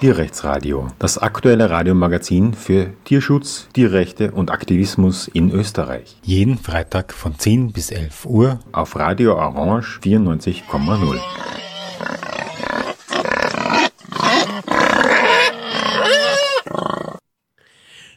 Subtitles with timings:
[0.00, 6.16] Tierrechtsradio, das aktuelle Radiomagazin für Tierschutz, Tierrechte und Aktivismus in Österreich.
[6.22, 11.20] Jeden Freitag von 10 bis 11 Uhr auf Radio Orange 94,0.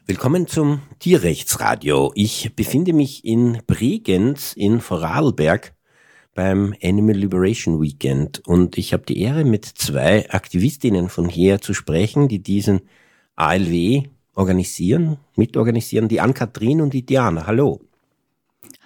[0.06, 2.14] Willkommen zum Tierrechtsradio.
[2.16, 5.74] Ich befinde mich in Bregenz in Vorarlberg
[6.34, 11.74] beim Animal Liberation Weekend und ich habe die Ehre, mit zwei Aktivistinnen von hier zu
[11.74, 12.82] sprechen, die diesen
[13.36, 14.04] ALW
[14.36, 17.46] organisieren, mitorganisieren, die Ann-Kathrin und die Diana.
[17.46, 17.82] Hallo.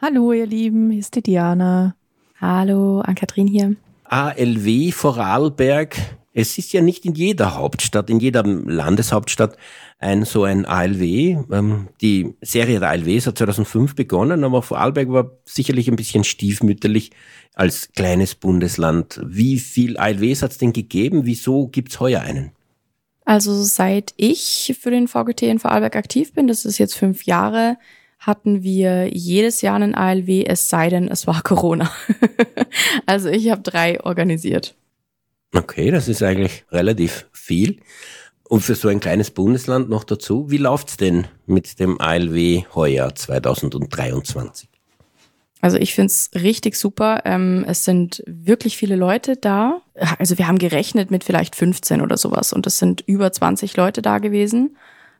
[0.01, 1.95] Hallo, ihr Lieben, hier ist die Diana.
[2.39, 3.75] Hallo, Ann-Kathrin hier.
[4.03, 6.16] ALW Vorarlberg.
[6.39, 9.57] Es ist ja nicht in jeder Hauptstadt, in jeder Landeshauptstadt
[9.97, 11.39] ein so ein ALW.
[11.51, 17.09] Ähm, die Serie der ALWs hat 2005 begonnen, aber Vorarlberg war sicherlich ein bisschen stiefmütterlich
[17.55, 19.19] als kleines Bundesland.
[19.25, 21.25] Wie viel ALWs hat es denn gegeben?
[21.25, 22.51] Wieso gibt's heuer einen?
[23.25, 27.79] Also seit ich für den VGT in Vorarlberg aktiv bin, das ist jetzt fünf Jahre,
[28.19, 31.91] hatten wir jedes Jahr einen ALW, es sei denn, es war Corona.
[33.07, 34.75] also ich habe drei organisiert.
[35.53, 37.79] Okay, das ist eigentlich relativ viel.
[38.43, 43.13] Und für so ein kleines Bundesland noch dazu, wie läuft's denn mit dem ALW heuer
[43.13, 44.69] 2023?
[45.59, 47.23] Also ich find's richtig super.
[47.25, 49.81] Ähm, es sind wirklich viele Leute da.
[50.19, 54.01] Also wir haben gerechnet mit vielleicht 15 oder sowas und es sind über 20 Leute
[54.01, 54.77] da gewesen.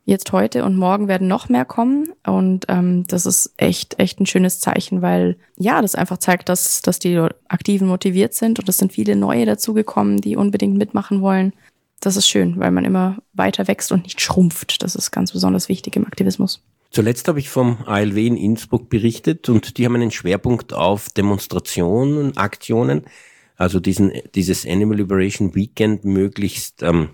[0.08, 4.26] Jetzt heute und morgen werden noch mehr kommen und ähm, das ist echt echt ein
[4.26, 8.78] schönes Zeichen, weil ja das einfach zeigt, dass dass die Aktiven motiviert sind und es
[8.78, 11.52] sind viele neue dazugekommen, die unbedingt mitmachen wollen
[12.00, 14.82] das ist schön, weil man immer weiter wächst und nicht schrumpft.
[14.82, 16.62] Das ist ganz besonders wichtig im Aktivismus.
[16.90, 22.36] Zuletzt habe ich vom ALW in Innsbruck berichtet und die haben einen Schwerpunkt auf Demonstrationen,
[22.36, 23.02] Aktionen,
[23.56, 27.10] also diesen, dieses Animal Liberation Weekend möglichst ähm,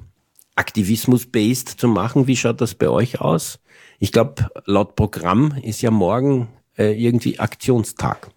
[0.57, 2.27] Aktivismus-based zu machen.
[2.27, 3.59] Wie schaut das bei euch aus?
[3.99, 8.31] Ich glaube, laut Programm ist ja morgen äh, irgendwie Aktionstag.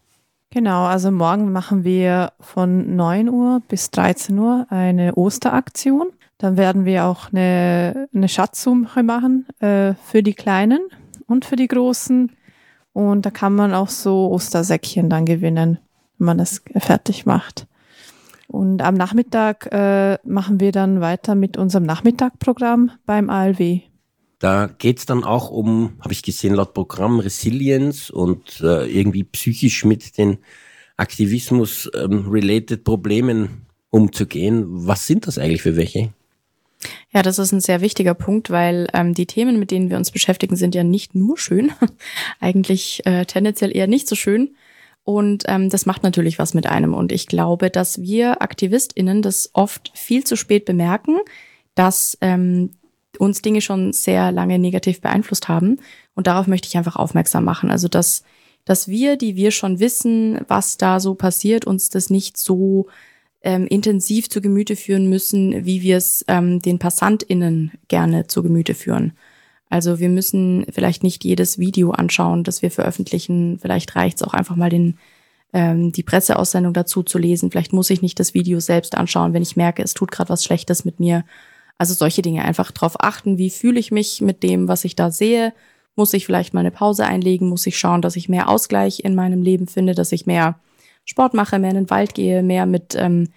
[0.50, 6.08] Genau, also morgen machen wir von 9 Uhr bis 13 Uhr eine Osteraktion.
[6.38, 10.80] Dann werden wir auch eine, eine Schatzsuche machen äh, für die Kleinen
[11.28, 12.32] und für die Großen.
[12.94, 15.80] Und da kann man auch so Ostersäckchen dann gewinnen,
[16.18, 17.68] wenn man das fertig macht.
[18.48, 23.82] Und am Nachmittag äh, machen wir dann weiter mit unserem Nachmittagprogramm beim ALW.
[24.40, 29.84] Da geht's dann auch um, habe ich gesehen, laut Programm Resilience und äh, irgendwie psychisch
[29.84, 30.38] mit den
[30.96, 34.66] Aktivismus-related ähm, Problemen umzugehen.
[34.68, 36.14] Was sind das eigentlich für welche?
[37.12, 40.12] Ja, das ist ein sehr wichtiger Punkt, weil ähm, die Themen, mit denen wir uns
[40.12, 41.72] beschäftigen, sind ja nicht nur schön,
[42.40, 44.56] eigentlich äh, tendenziell eher nicht so schön.
[45.08, 46.94] Und ähm, das macht natürlich was mit einem.
[46.94, 51.20] Und ich glaube, dass wir AktivistInnen das oft viel zu spät bemerken,
[51.76, 52.72] dass ähm,
[53.18, 55.80] uns Dinge schon sehr lange negativ beeinflusst haben.
[56.14, 57.72] Und darauf möchte ich einfach aufmerksam machen.
[57.72, 58.24] Also, dass,
[58.66, 62.88] dass wir, die wir schon wissen, was da so passiert, uns das nicht so
[63.44, 68.74] ähm, intensiv zu Gemüte führen müssen, wie wir es ähm, den PassantInnen gerne zu Gemüte
[68.74, 69.14] führen.
[69.70, 73.60] Also wir müssen vielleicht nicht jedes Video anschauen, das wir veröffentlichen.
[73.62, 74.98] Vielleicht reicht es auch einfach mal den,
[75.54, 77.52] ähm, die Presseaussendung dazu zu lesen.
[77.52, 80.44] Vielleicht muss ich nicht das Video selbst anschauen, wenn ich merke, es tut gerade was
[80.44, 81.26] Schlechtes mit mir.
[81.78, 85.12] Also solche Dinge einfach darauf achten, wie fühle ich mich mit dem, was ich da
[85.12, 85.54] sehe.
[85.96, 87.50] Muss ich vielleicht mal eine Pause einlegen?
[87.50, 90.60] Muss ich schauen, dass ich mehr Ausgleich in meinem Leben finde, dass ich mehr
[91.06, 93.30] Sport mache, mehr in den Wald gehe, mehr mit ähm,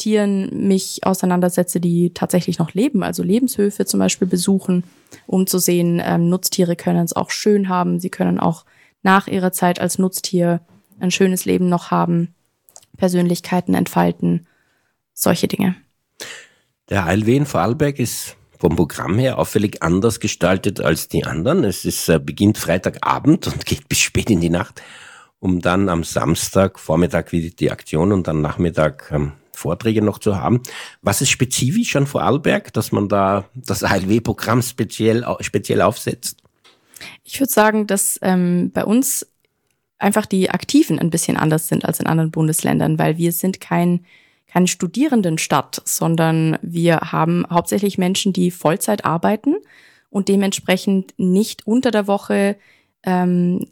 [0.00, 4.84] Tieren mich auseinandersetze, die tatsächlich noch leben, also Lebenshöfe zum Beispiel besuchen,
[5.26, 8.64] um zu sehen, ähm, Nutztiere können es auch schön haben, sie können auch
[9.02, 10.60] nach ihrer Zeit als Nutztier
[10.98, 12.34] ein schönes Leben noch haben,
[12.96, 14.46] Persönlichkeiten entfalten,
[15.14, 15.76] solche Dinge.
[16.88, 21.64] Der ALW in Vorarlberg ist vom Programm her auffällig anders gestaltet als die anderen.
[21.64, 24.82] Es ist, äh, beginnt Freitagabend und geht bis spät in die Nacht
[25.40, 30.36] um dann am Samstag Vormittag wieder die Aktion und dann Nachmittag ähm, Vorträge noch zu
[30.36, 30.62] haben.
[31.02, 36.38] Was ist spezifisch an Vorarlberg, dass man da das ALW-Programm speziell, speziell aufsetzt?
[37.24, 39.26] Ich würde sagen, dass ähm, bei uns
[39.98, 44.04] einfach die Aktiven ein bisschen anders sind als in anderen Bundesländern, weil wir sind kein
[44.50, 49.54] keine Studierendenstadt, sondern wir haben hauptsächlich Menschen, die Vollzeit arbeiten
[50.10, 52.56] und dementsprechend nicht unter der Woche
[53.04, 53.66] ähm,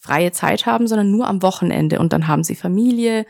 [0.00, 1.98] freie Zeit haben, sondern nur am Wochenende.
[1.98, 3.26] Und dann haben sie Familie,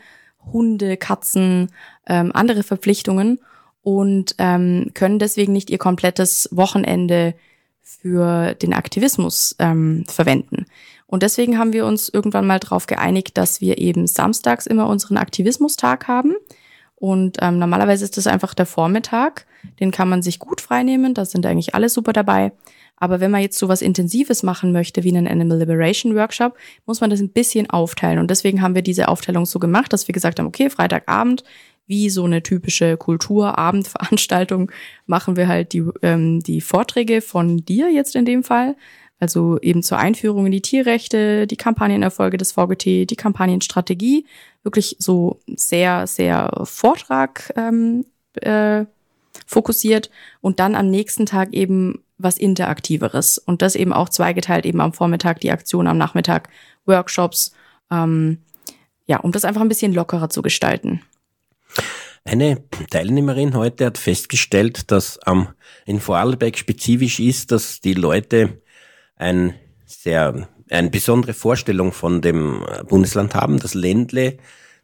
[0.51, 1.71] Hunde, Katzen,
[2.07, 3.39] ähm, andere Verpflichtungen
[3.83, 7.33] und ähm, können deswegen nicht ihr komplettes Wochenende
[7.81, 10.65] für den Aktivismus ähm, verwenden.
[11.07, 15.17] Und deswegen haben wir uns irgendwann mal darauf geeinigt, dass wir eben samstags immer unseren
[15.17, 16.35] Aktivismustag haben
[16.95, 19.47] Und ähm, normalerweise ist das einfach der Vormittag.
[19.79, 21.13] Den kann man sich gut freinehmen.
[21.13, 22.51] Da sind eigentlich alle super dabei.
[23.01, 26.55] Aber wenn man jetzt so was Intensives machen möchte, wie einen Animal Liberation Workshop,
[26.85, 28.19] muss man das ein bisschen aufteilen.
[28.19, 31.43] Und deswegen haben wir diese Aufteilung so gemacht, dass wir gesagt haben, okay, Freitagabend,
[31.87, 34.71] wie so eine typische Kulturabendveranstaltung,
[35.07, 38.75] machen wir halt die, ähm, die Vorträge von dir jetzt in dem Fall.
[39.19, 44.27] Also eben zur Einführung in die Tierrechte, die Kampagnenerfolge des VGT, die Kampagnenstrategie.
[44.61, 48.05] Wirklich so sehr, sehr Vortrag ähm,
[48.35, 48.85] äh,
[49.47, 50.11] fokussiert.
[50.39, 53.37] Und dann am nächsten Tag eben was Interaktiveres.
[53.37, 56.49] Und das eben auch zweigeteilt, eben am Vormittag die Aktion, am Nachmittag
[56.85, 57.53] Workshops.
[57.89, 58.39] Ähm,
[59.05, 61.01] ja, um das einfach ein bisschen lockerer zu gestalten.
[62.23, 65.49] Eine Teilnehmerin heute hat festgestellt, dass am
[65.85, 68.61] in Vorarlberg spezifisch ist, dass die Leute
[69.15, 74.37] ein sehr eine besondere Vorstellung von dem Bundesland haben, das Ländle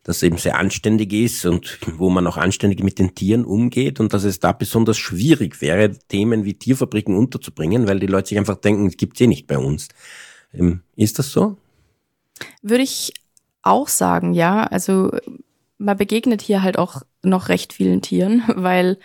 [0.07, 4.13] das eben sehr anständig ist und wo man auch anständig mit den Tieren umgeht und
[4.13, 8.55] dass es da besonders schwierig wäre, Themen wie Tierfabriken unterzubringen, weil die Leute sich einfach
[8.55, 9.89] denken, es gibt's eh nicht bei uns.
[10.53, 11.57] Ähm, ist das so?
[12.61, 13.11] Würde ich
[13.63, 14.63] auch sagen, ja.
[14.63, 15.11] Also
[15.77, 18.99] man begegnet hier halt auch noch recht vielen Tieren, weil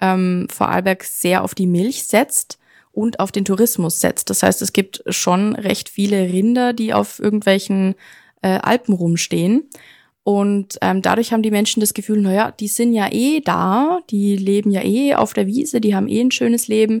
[0.00, 2.58] ähm, Vorarlberg sehr auf die Milch setzt
[2.92, 4.30] und auf den Tourismus setzt.
[4.30, 7.94] Das heißt, es gibt schon recht viele Rinder, die auf irgendwelchen
[8.40, 9.68] äh, Alpen rumstehen.
[10.26, 14.34] Und ähm, dadurch haben die Menschen das Gefühl, naja, die sind ja eh da, die
[14.34, 17.00] leben ja eh auf der Wiese, die haben eh ein schönes Leben.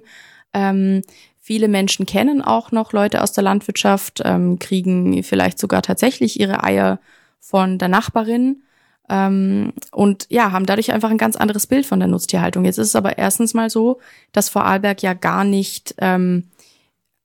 [0.54, 1.02] Ähm,
[1.40, 6.62] viele Menschen kennen auch noch Leute aus der Landwirtschaft, ähm, kriegen vielleicht sogar tatsächlich ihre
[6.62, 7.00] Eier
[7.40, 8.62] von der Nachbarin.
[9.08, 12.64] Ähm, und ja, haben dadurch einfach ein ganz anderes Bild von der Nutztierhaltung.
[12.64, 13.98] Jetzt ist es aber erstens mal so,
[14.30, 16.44] dass Vorarlberg ja gar nicht ähm,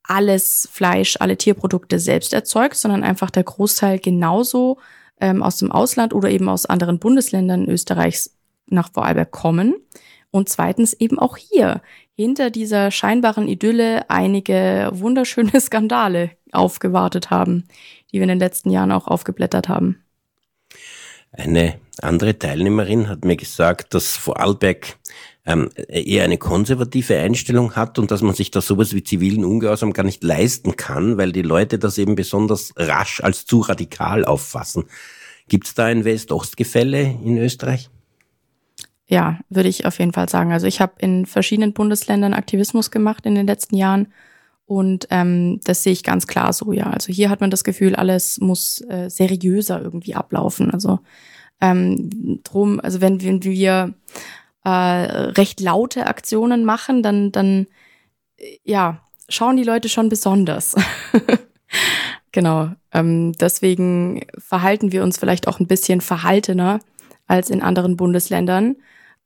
[0.02, 4.80] alles Fleisch, alle Tierprodukte selbst erzeugt, sondern einfach der Großteil genauso
[5.22, 8.36] ähm, aus dem Ausland oder eben aus anderen Bundesländern Österreichs
[8.68, 9.76] nach Vorarlberg kommen.
[10.32, 11.82] Und zweitens eben auch hier
[12.16, 17.68] hinter dieser scheinbaren Idylle einige wunderschöne Skandale aufgewartet haben,
[18.12, 20.04] die wir in den letzten Jahren auch aufgeblättert haben.
[21.32, 24.98] Eine andere Teilnehmerin hat mir gesagt, dass Vorarlberg
[25.46, 29.94] ähm, eher eine konservative Einstellung hat und dass man sich da sowas wie zivilen Ungehorsam
[29.94, 34.86] gar nicht leisten kann, weil die Leute das eben besonders rasch als zu radikal auffassen.
[35.50, 37.90] Gibt es da ein West-Ost-Gefälle in Österreich?
[39.08, 40.54] Ja, würde ich auf jeden Fall sagen.
[40.54, 44.08] Also ich habe in verschiedenen Bundesländern Aktivismus gemacht in den letzten Jahren
[44.66, 46.86] und ähm, das sehe ich ganz klar so, ja.
[46.86, 50.72] Also hier hat man das Gefühl, alles muss äh, seriöser irgendwie ablaufen.
[50.72, 51.00] Also
[51.60, 53.94] ähm, drum, also wenn, wenn wir
[54.64, 57.68] äh, recht laute Aktionen machen, dann, dann
[58.64, 60.76] ja, schauen die Leute schon besonders.
[62.32, 62.72] genau.
[62.94, 66.80] Ähm, deswegen verhalten wir uns vielleicht auch ein bisschen verhaltener
[67.28, 68.76] als in anderen Bundesländern,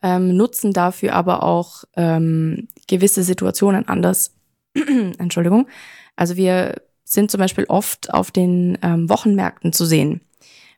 [0.04, 4.36] ähm, nutzen dafür aber auch ähm, gewisse Situationen anders.
[5.18, 5.68] Entschuldigung.
[6.16, 10.22] Also wir sind zum Beispiel oft auf den ähm, Wochenmärkten zu sehen,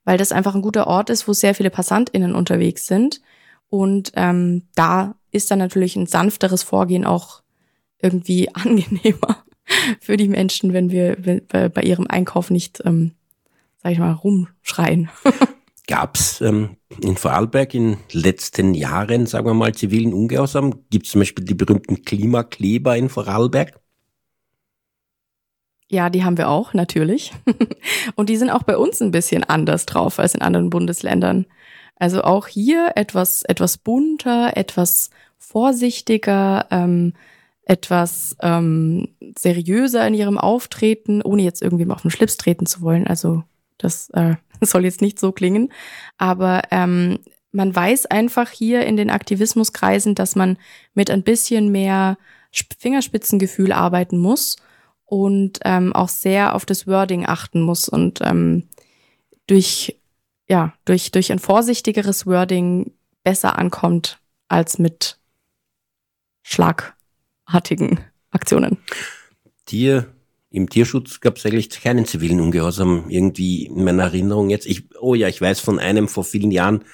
[0.05, 3.21] weil das einfach ein guter Ort ist, wo sehr viele PassantInnen unterwegs sind
[3.69, 7.41] und ähm, da ist dann natürlich ein sanfteres Vorgehen auch
[7.99, 9.43] irgendwie angenehmer
[9.99, 11.17] für die Menschen, wenn wir
[11.47, 13.11] bei, bei ihrem Einkauf nicht, ähm,
[13.81, 15.09] sag ich mal, rumschreien.
[15.87, 20.83] Gab es ähm, in Vorarlberg in letzten Jahren, sagen wir mal, zivilen Ungehorsam?
[20.89, 23.79] Gibt es zum Beispiel die berühmten Klimakleber in Vorarlberg?
[25.89, 27.31] Ja, die haben wir auch, natürlich.
[28.15, 31.45] Und die sind auch bei uns ein bisschen anders drauf als in anderen Bundesländern.
[31.97, 37.13] Also auch hier etwas, etwas bunter, etwas vorsichtiger, ähm,
[37.63, 42.81] etwas ähm, seriöser in ihrem Auftreten, ohne jetzt irgendwie mal auf den Schlips treten zu
[42.81, 43.07] wollen.
[43.07, 43.43] Also
[43.77, 45.71] das äh, soll jetzt nicht so klingen.
[46.17, 47.19] Aber ähm,
[47.51, 50.57] man weiß einfach hier in den Aktivismuskreisen, dass man
[50.93, 52.17] mit ein bisschen mehr
[52.79, 54.57] Fingerspitzengefühl arbeiten muss
[55.05, 58.67] und ähm, auch sehr auf das Wording achten muss und ähm,
[59.47, 59.97] durch
[60.47, 65.19] ja, durch, durch ein vorsichtigeres Wording besser ankommt als mit
[66.43, 67.99] schlagartigen
[68.31, 68.77] Aktionen.
[69.65, 70.13] Tier,
[70.49, 74.65] im Tierschutz gab es eigentlich keinen zivilen Ungehorsam irgendwie in meiner Erinnerung jetzt.
[74.65, 76.85] Ich, oh ja, ich weiß von einem vor vielen Jahren,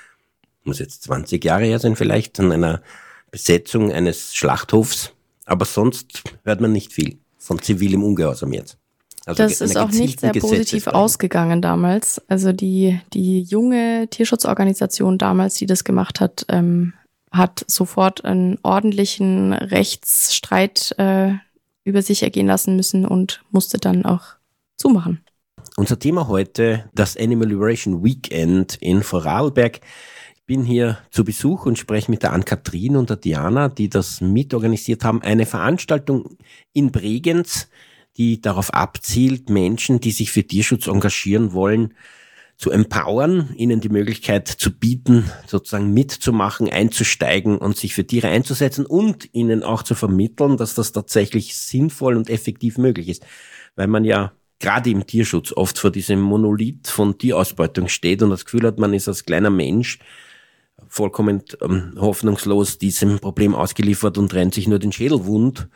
[0.63, 2.81] muss jetzt 20 Jahre her sein vielleicht, an einer
[3.29, 5.13] Besetzung eines Schlachthofs.
[5.45, 8.77] Aber sonst hört man nicht viel von zivilem Ungehorsam jetzt.
[9.25, 12.21] Also das ist auch nicht sehr positiv ausgegangen damals.
[12.27, 16.93] Also die, die junge Tierschutzorganisation damals, die das gemacht hat, ähm,
[17.31, 21.33] hat sofort einen ordentlichen Rechtsstreit äh,
[21.85, 24.23] über sich ergehen lassen müssen und musste dann auch
[24.77, 25.23] zumachen.
[25.75, 29.79] Unser Thema heute, das Animal Liberation Weekend in Vorarlberg.
[30.45, 35.03] bin hier zu Besuch und spreche mit der Ann-Kathrin und der Diana, die das mitorganisiert
[35.03, 35.23] haben.
[35.23, 36.37] Eine Veranstaltung
[36.73, 37.69] in Bregenz,
[38.17, 41.93] die darauf abzielt, Menschen, die sich für Tierschutz engagieren wollen,
[42.57, 48.85] zu empowern, ihnen die Möglichkeit zu bieten, sozusagen mitzumachen, einzusteigen und sich für Tiere einzusetzen
[48.85, 53.25] und ihnen auch zu vermitteln, dass das tatsächlich sinnvoll und effektiv möglich ist.
[53.75, 58.45] Weil man ja gerade im Tierschutz oft vor diesem Monolith von Tierausbeutung steht und das
[58.45, 59.99] Gefühl hat, man ist als kleiner Mensch
[60.87, 65.67] vollkommen ähm, hoffnungslos diesem Problem ausgeliefert und rennt sich nur den Schädel wund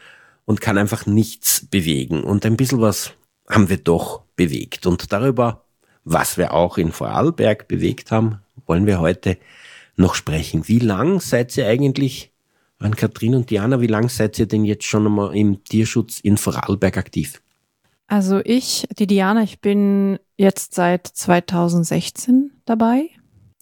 [0.48, 2.24] und kann einfach nichts bewegen.
[2.24, 3.12] Und ein bisschen was
[3.48, 4.88] haben wir doch bewegt.
[4.88, 5.68] Und darüber
[6.10, 9.38] was wir auch in Vorarlberg bewegt haben, wollen wir heute
[9.98, 10.68] noch sprechen.
[10.68, 12.32] Wie lang seid ihr eigentlich,
[12.80, 16.38] an Katrin und Diana, wie lang seid ihr denn jetzt schon einmal im Tierschutz in
[16.38, 17.42] Vorarlberg aktiv?
[18.08, 23.10] Also ich, die Diana, ich bin jetzt seit 2016 dabei.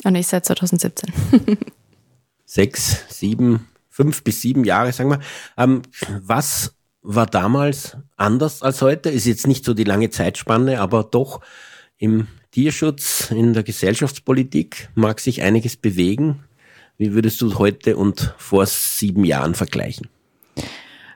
[0.04, 1.14] Und ich seit 2017.
[2.46, 5.20] Sechs, sieben, fünf bis sieben Jahre, sagen wir.
[5.58, 5.82] Ähm,
[6.22, 9.10] was war damals anders als heute?
[9.10, 11.40] Ist jetzt nicht so die lange Zeitspanne, aber doch
[11.98, 16.44] im Tierschutz, in der Gesellschaftspolitik mag sich einiges bewegen.
[16.98, 20.10] Wie würdest du heute und vor sieben Jahren vergleichen?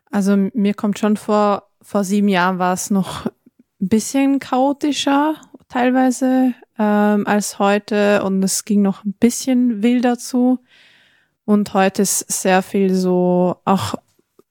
[0.09, 5.35] Also mir kommt schon vor, vor sieben Jahren war es noch ein bisschen chaotischer
[5.67, 10.59] teilweise ähm, als heute und es ging noch ein bisschen wilder zu.
[11.49, 13.95] Und heute ist sehr viel so auch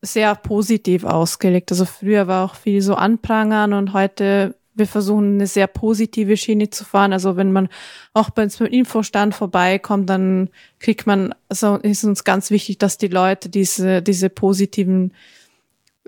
[0.02, 1.70] sehr positiv ausgelegt.
[1.70, 6.70] Also früher war auch viel so anprangern und heute wir versuchen eine sehr positive Schiene
[6.70, 7.12] zu fahren.
[7.12, 7.68] Also wenn man
[8.14, 10.50] auch bei uns beim Infostand vorbeikommt, dann
[10.80, 15.14] kriegt man, also ist uns ganz wichtig, dass die Leute diese, diese positiven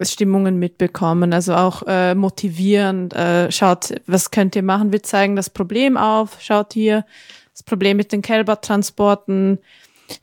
[0.00, 3.14] Stimmungen mitbekommen, also auch äh, motivierend.
[3.14, 4.90] Äh, schaut, was könnt ihr machen?
[4.90, 6.40] Wir zeigen das Problem auf.
[6.40, 7.04] Schaut hier
[7.52, 9.60] das Problem mit den Kälbertransporten.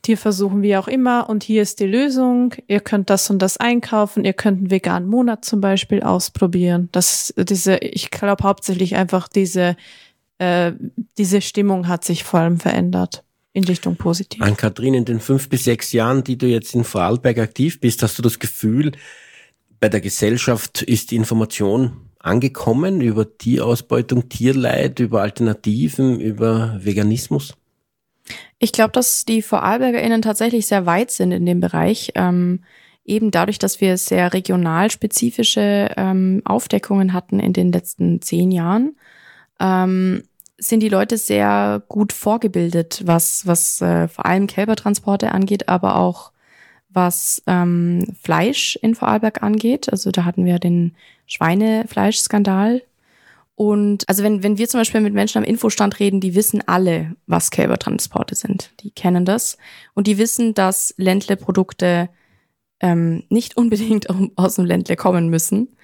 [0.01, 2.53] Tierversuchen wie auch immer und hier ist die Lösung.
[2.67, 4.25] Ihr könnt das und das einkaufen.
[4.25, 6.89] Ihr könnt einen veganen Monat zum Beispiel ausprobieren.
[6.91, 9.75] Das, diese, ich glaube hauptsächlich einfach diese,
[10.39, 10.73] äh,
[11.17, 14.41] diese Stimmung hat sich vor allem verändert in Richtung positiv.
[14.41, 18.03] An Kathrin, in den fünf bis sechs Jahren, die du jetzt in Vorarlberg aktiv bist,
[18.03, 18.91] hast du das Gefühl,
[19.79, 27.55] bei der Gesellschaft ist die Information angekommen über Tierausbeutung, Tierleid, über Alternativen, über Veganismus?
[28.59, 32.11] Ich glaube, dass die VorarlbergerInnen tatsächlich sehr weit sind in dem Bereich.
[32.15, 32.63] Ähm,
[33.05, 38.95] eben dadurch, dass wir sehr regional spezifische ähm, Aufdeckungen hatten in den letzten zehn Jahren,
[39.59, 40.23] ähm,
[40.57, 46.31] sind die Leute sehr gut vorgebildet, was, was äh, vor allem Kälbertransporte angeht, aber auch
[46.89, 49.91] was ähm, Fleisch in Vorarlberg angeht.
[49.91, 50.95] Also da hatten wir den
[51.27, 52.81] Schweinefleischskandal
[53.57, 57.15] und also wenn, wenn wir zum Beispiel mit Menschen am Infostand reden, die wissen alle,
[57.25, 58.69] was Kälbertransporte sind.
[58.81, 59.57] Die kennen das.
[59.95, 62.07] Und die wissen, dass Ländle-Produkte
[62.81, 65.75] ähm, nicht unbedingt aus dem Ländle kommen müssen.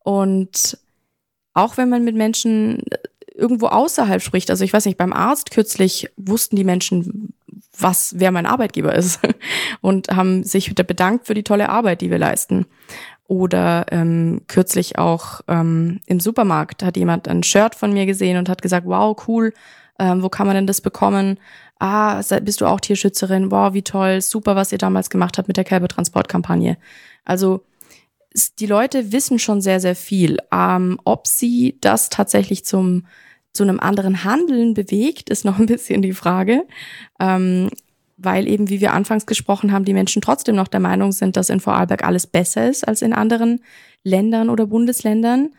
[0.00, 0.76] Und
[1.54, 2.82] auch wenn man mit Menschen
[3.32, 7.34] irgendwo außerhalb spricht, also ich weiß nicht, beim Arzt kürzlich wussten die Menschen,
[7.78, 9.20] was, wer mein Arbeitgeber ist
[9.80, 12.66] und haben sich bedankt für die tolle Arbeit, die wir leisten.
[13.28, 18.48] Oder ähm, kürzlich auch ähm, im Supermarkt hat jemand ein Shirt von mir gesehen und
[18.48, 19.54] hat gesagt, wow, cool,
[19.98, 21.38] ähm, wo kann man denn das bekommen?
[21.78, 23.50] Ah, bist du auch Tierschützerin?
[23.50, 26.76] Wow, wie toll, super, was ihr damals gemacht habt mit der Kälbetransportkampagne.
[27.24, 27.64] Also
[28.58, 30.38] die Leute wissen schon sehr, sehr viel.
[30.52, 33.04] Ähm, ob sie das tatsächlich zum
[33.52, 36.66] zu einem anderen Handeln bewegt, ist noch ein bisschen die Frage.
[37.20, 37.68] Ähm,
[38.24, 41.50] weil eben, wie wir anfangs gesprochen haben, die Menschen trotzdem noch der Meinung sind, dass
[41.50, 43.60] in Vorarlberg alles besser ist als in anderen
[44.04, 45.50] Ländern oder Bundesländern.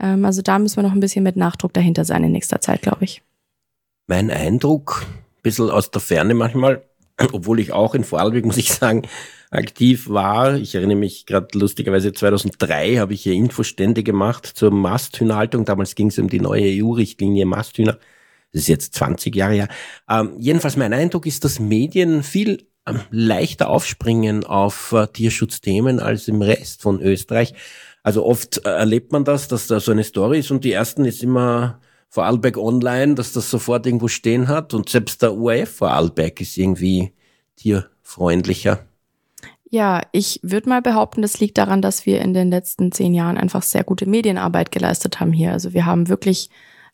[0.00, 2.82] Ähm, also da müssen wir noch ein bisschen mit Nachdruck dahinter sein in nächster Zeit,
[2.82, 3.22] glaube ich.
[4.06, 6.82] Mein Eindruck, ein bisschen aus der Ferne manchmal,
[7.32, 9.02] obwohl ich auch in Vorarlberg, muss ich sagen,
[9.50, 10.56] aktiv war.
[10.56, 15.64] Ich erinnere mich gerade lustigerweise 2003 habe ich hier Infostände gemacht zur Masthühnerhaltung.
[15.64, 17.98] Damals ging es um die neue EU-Richtlinie Masthühner.
[18.52, 19.68] Das ist jetzt 20 Jahre her.
[20.08, 26.28] Ähm, jedenfalls mein Eindruck ist, dass Medien viel ähm, leichter aufspringen auf äh, Tierschutzthemen als
[26.28, 27.54] im Rest von Österreich.
[28.02, 31.04] Also oft äh, erlebt man das, dass da so eine Story ist und die ersten
[31.04, 36.40] ist immer Vorarlberg Online, dass das sofort irgendwo stehen hat und selbst der UAF Vorarlberg
[36.40, 37.12] ist irgendwie
[37.56, 38.80] tierfreundlicher.
[39.72, 43.38] Ja, ich würde mal behaupten, das liegt daran, dass wir in den letzten zehn Jahren
[43.38, 45.52] einfach sehr gute Medienarbeit geleistet haben hier.
[45.52, 46.50] Also wir haben wirklich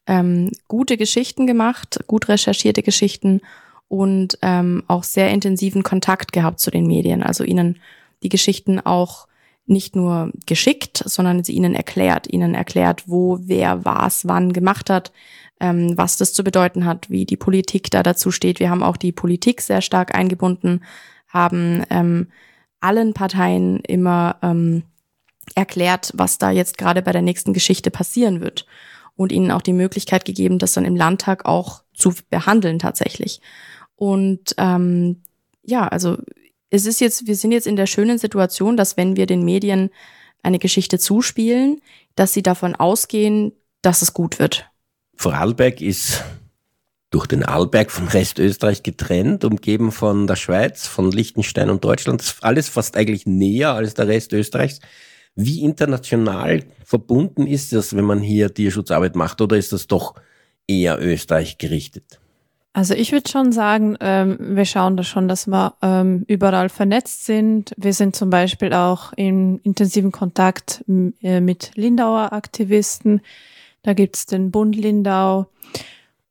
[0.06, 3.40] ähm, gute Geschichten gemacht, gut recherchierte Geschichten
[3.88, 7.22] und ähm, auch sehr intensiven Kontakt gehabt zu den Medien.
[7.22, 7.78] Also ihnen
[8.22, 9.26] die Geschichten auch
[9.66, 15.12] nicht nur geschickt, sondern sie ihnen erklärt, ihnen erklärt, wo wer was wann gemacht hat,
[15.60, 18.60] ähm, was das zu bedeuten hat, wie die Politik da dazu steht.
[18.60, 20.84] Wir haben auch die Politik sehr stark eingebunden,
[21.28, 22.28] haben ähm,
[22.80, 24.84] allen Parteien immer ähm,
[25.56, 28.66] erklärt, was da jetzt gerade bei der nächsten Geschichte passieren wird
[29.16, 33.40] und ihnen auch die Möglichkeit gegeben, das dann im Landtag auch zu behandeln tatsächlich.
[33.96, 35.23] Und ähm,
[35.62, 36.18] ja, also
[36.70, 39.90] es ist jetzt, wir sind jetzt in der schönen Situation, dass wenn wir den Medien
[40.42, 41.80] eine Geschichte zuspielen,
[42.14, 44.66] dass sie davon ausgehen, dass es gut wird.
[45.16, 46.23] Vorarlberg ist
[47.11, 52.37] durch den Arlberg von Restösterreich getrennt, umgeben von der Schweiz, von Liechtenstein und Deutschland.
[52.42, 54.80] Alles fast eigentlich näher als der Rest Österreichs.
[55.37, 60.14] Wie international verbunden ist das, wenn man hier Tierschutzarbeit macht, oder ist das doch
[60.66, 62.19] eher Österreich gerichtet?
[62.73, 67.25] Also ich würde schon sagen, ähm, wir schauen da schon, dass wir ähm, überall vernetzt
[67.25, 67.73] sind.
[67.78, 70.85] Wir sind zum Beispiel auch in intensiven Kontakt
[71.23, 73.23] äh, mit Lindauer Aktivisten.
[73.83, 75.47] Da gibt's den Bund Lindau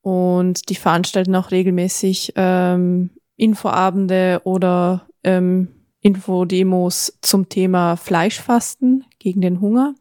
[0.02, 5.70] und die veranstalten auch regelmäßig ähm, Infoabende oder ähm,
[6.06, 9.96] Infodemos zum Thema Fleischfasten gegen den Hunger.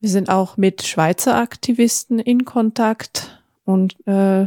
[0.00, 4.46] Wir sind auch mit Schweizer Aktivisten in Kontakt und äh,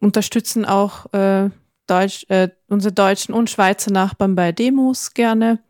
[0.00, 1.50] unterstützen auch äh,
[1.86, 5.60] Deutsch, äh, unsere deutschen und Schweizer Nachbarn bei Demos gerne.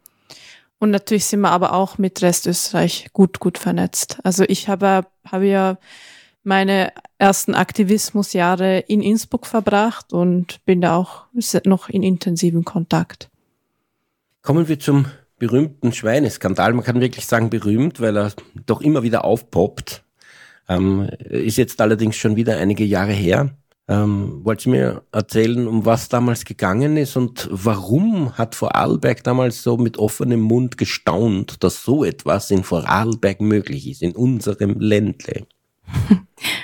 [0.79, 4.21] Und natürlich sind wir aber auch mit Restösterreich gut, gut vernetzt.
[4.25, 5.77] Also ich habe, habe ja
[6.45, 11.27] meine ersten Aktivismusjahre in Innsbruck verbracht und bin da auch
[11.67, 13.29] noch in intensivem Kontakt.
[14.43, 15.07] Kommen wir zum
[15.39, 16.73] berühmten Schweineskandal.
[16.73, 18.33] Man kann wirklich sagen berühmt, weil er
[18.67, 20.03] doch immer wieder aufpoppt.
[20.69, 23.57] Ähm, ist jetzt allerdings schon wieder einige Jahre her.
[23.87, 29.63] Ähm, wollt ihr mir erzählen, um was damals gegangen ist und warum hat Vorarlberg damals
[29.63, 35.47] so mit offenem Mund gestaunt, dass so etwas in Vorarlberg möglich ist, in unserem Ländle?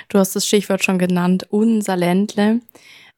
[0.09, 2.61] Du hast das Stichwort schon genannt, unser Ländle.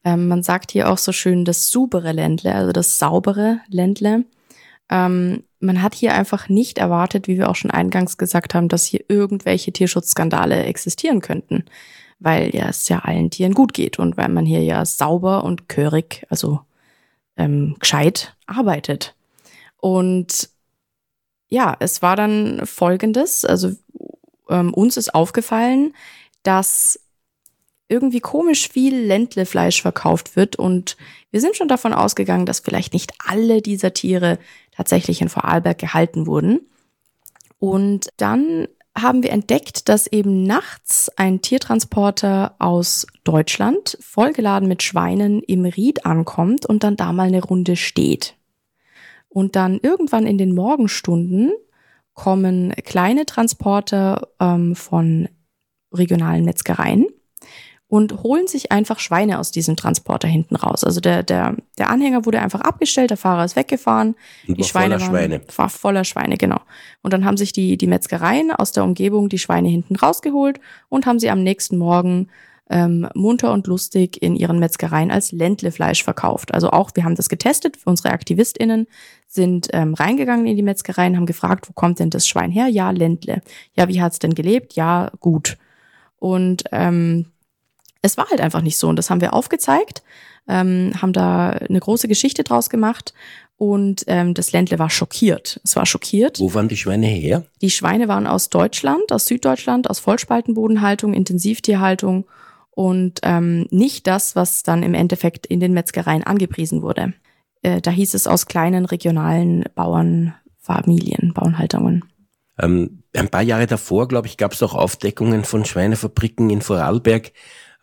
[0.04, 4.24] Ähm, man sagt hier auch so schön das subere Ländle, also das saubere Ländle.
[4.92, 8.84] Ähm, man hat hier einfach nicht erwartet, wie wir auch schon eingangs gesagt haben, dass
[8.84, 11.64] hier irgendwelche Tierschutzskandale existieren könnten,
[12.18, 15.70] weil ja es ja allen Tieren gut geht und weil man hier ja sauber und
[15.70, 16.60] körig, also
[17.38, 19.14] ähm, gescheit arbeitet.
[19.78, 20.50] Und
[21.48, 23.72] ja, es war dann folgendes, also
[24.50, 25.94] ähm, uns ist aufgefallen,
[26.42, 27.00] dass
[27.88, 30.98] irgendwie komisch viel Ländlefleisch verkauft wird und
[31.32, 34.38] wir sind schon davon ausgegangen, dass vielleicht nicht alle dieser Tiere
[34.70, 36.60] tatsächlich in Vorarlberg gehalten wurden.
[37.58, 45.42] Und dann haben wir entdeckt, dass eben nachts ein Tiertransporter aus Deutschland vollgeladen mit Schweinen
[45.42, 48.36] im Ried ankommt und dann da mal eine Runde steht.
[49.30, 51.52] Und dann irgendwann in den Morgenstunden
[52.12, 55.30] kommen kleine Transporter ähm, von
[55.90, 57.06] regionalen Metzgereien
[57.92, 60.82] und holen sich einfach Schweine aus diesem Transporter hinten raus.
[60.82, 64.14] Also der, der, der Anhänger wurde einfach abgestellt, der Fahrer ist weggefahren.
[64.48, 65.40] Und die Schweine voller waren, Schweine.
[65.56, 66.62] war voller Schweine, genau.
[67.02, 71.04] Und dann haben sich die, die Metzgereien aus der Umgebung die Schweine hinten rausgeholt und
[71.04, 72.28] haben sie am nächsten Morgen
[72.70, 76.54] ähm, munter und lustig in ihren Metzgereien als Ländlefleisch verkauft.
[76.54, 78.86] Also auch, wir haben das getestet, unsere AktivistInnen
[79.26, 82.68] sind ähm, reingegangen in die Metzgereien, haben gefragt, wo kommt denn das Schwein her?
[82.68, 83.42] Ja, Ländle.
[83.76, 84.76] Ja, wie hat's denn gelebt?
[84.76, 85.58] Ja, gut.
[86.18, 87.26] Und ähm,
[88.02, 88.88] es war halt einfach nicht so.
[88.88, 90.02] Und das haben wir aufgezeigt,
[90.48, 93.14] ähm, haben da eine große Geschichte draus gemacht.
[93.56, 95.60] Und ähm, das Ländle war schockiert.
[95.62, 96.40] Es war schockiert.
[96.40, 97.44] Wo waren die Schweine her?
[97.60, 102.26] Die Schweine waren aus Deutschland, aus Süddeutschland, aus Vollspaltenbodenhaltung, Intensivtierhaltung
[102.72, 107.12] und ähm, nicht das, was dann im Endeffekt in den Metzgereien angepriesen wurde.
[107.62, 112.04] Äh, da hieß es aus kleinen regionalen Bauernfamilien, Bauernhaltungen.
[112.58, 117.32] Ähm, ein paar Jahre davor, glaube ich, gab es auch Aufdeckungen von Schweinefabriken in Vorarlberg,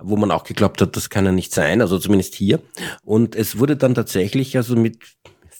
[0.02, 2.62] wo man auch geglaubt hat, das kann ja nicht sein, also zumindest hier.
[3.04, 5.00] Und es wurde dann tatsächlich also mit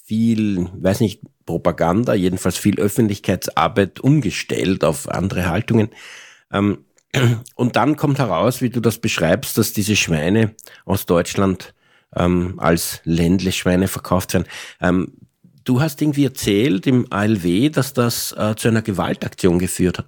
[0.04, 5.90] viel, weiß nicht, Propaganda, jedenfalls viel Öffentlichkeitsarbeit umgestellt auf andere Haltungen.
[6.52, 6.84] Ähm,
[7.54, 11.74] und dann kommt heraus, wie du das beschreibst, dass diese Schweine aus Deutschland
[12.16, 14.46] ähm, als Ländle-Schweine verkauft werden.
[14.80, 15.12] Ähm,
[15.64, 20.06] du hast irgendwie erzählt im ALW, dass das äh, zu einer Gewaltaktion geführt hat.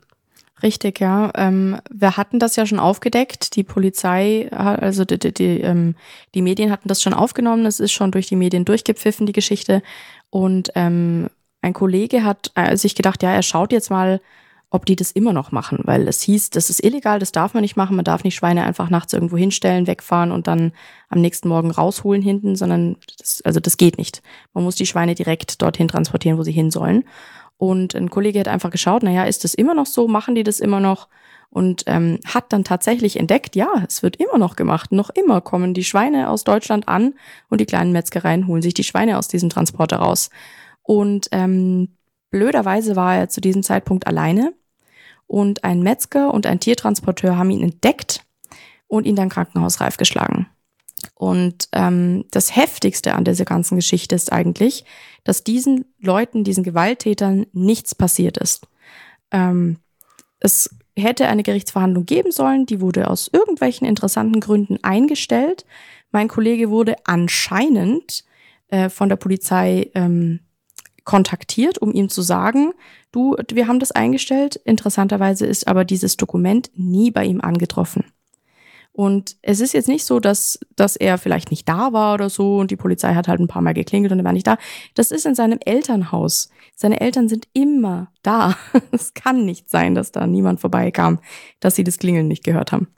[0.63, 1.33] Richtig, ja.
[1.35, 3.57] Ähm, wir hatten das ja schon aufgedeckt.
[3.57, 5.97] Die Polizei, also die, die, die, ähm,
[6.35, 7.67] die Medien hatten das schon aufgenommen.
[7.67, 9.83] Es ist schon durch die Medien durchgepfiffen, die Geschichte.
[10.31, 11.29] Und ähm,
[11.63, 14.21] ein Kollege hat äh, sich gedacht, ja, er schaut jetzt mal,
[14.71, 17.61] ob die das immer noch machen, weil es hieß, das ist illegal, das darf man
[17.61, 17.95] nicht machen.
[17.95, 20.73] Man darf nicht Schweine einfach nachts irgendwo hinstellen, wegfahren und dann
[21.11, 24.23] am nächsten Morgen rausholen hinten, sondern das, also das geht nicht.
[24.55, 27.05] Man muss die Schweine direkt dorthin transportieren, wo sie hin sollen.
[27.63, 30.09] Und ein Kollege hat einfach geschaut, naja, ist das immer noch so?
[30.09, 31.07] Machen die das immer noch?
[31.49, 34.91] und ähm, hat dann tatsächlich entdeckt, ja, es wird immer noch gemacht.
[34.91, 37.13] Noch immer kommen die Schweine aus Deutschland an
[37.51, 40.31] und die kleinen Metzgereien holen sich die Schweine aus diesem Transporter raus.
[40.83, 41.99] Und ähm,
[42.31, 44.55] blöderweise war er zu diesem Zeitpunkt alleine
[45.27, 48.25] und ein Metzger und ein Tiertransporteur haben ihn entdeckt
[48.87, 50.47] und ihn dann krankenhausreif geschlagen.
[51.23, 54.85] Und ähm, das Heftigste an dieser ganzen Geschichte ist eigentlich,
[55.23, 58.67] dass diesen Leuten, diesen Gewalttätern nichts passiert ist.
[59.31, 59.77] Ähm,
[60.41, 65.65] es hätte eine Gerichtsverhandlung geben sollen, die wurde aus irgendwelchen interessanten Gründen eingestellt.
[66.11, 68.25] Mein Kollege wurde anscheinend
[68.67, 70.41] äh, von der Polizei ähm,
[71.05, 72.73] kontaktiert, um ihm zu sagen,
[73.13, 74.57] du, wir haben das eingestellt.
[74.65, 78.07] Interessanterweise ist aber dieses Dokument nie bei ihm angetroffen.
[78.93, 82.59] Und es ist jetzt nicht so, dass, dass er vielleicht nicht da war oder so
[82.59, 84.59] und die Polizei hat halt ein paar Mal geklingelt und er war nicht da.
[84.95, 86.51] Das ist in seinem Elternhaus.
[86.77, 88.57] Seine Eltern sind immer da.
[88.93, 91.21] Es kann nicht sein, dass da niemand vorbeikam,
[91.61, 92.89] dass sie das Klingeln nicht gehört haben.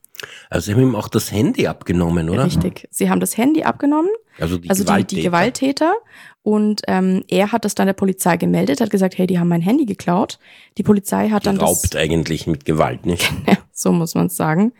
[0.51, 2.45] Also sie haben ihm auch das Handy abgenommen, oder?
[2.45, 2.89] Richtig.
[2.91, 5.09] Sie haben das Handy abgenommen, also die also Gewalttäter.
[5.09, 5.95] Die, die Gewalttäter.
[6.43, 9.63] Und ähm, er hat das dann der Polizei gemeldet, hat gesagt, hey, die haben mein
[9.63, 10.39] Handy geklaut.
[10.77, 13.31] Die Polizei hat dann Geraubt eigentlich mit Gewalt, nicht?
[13.47, 14.73] Ja, so muss man es sagen.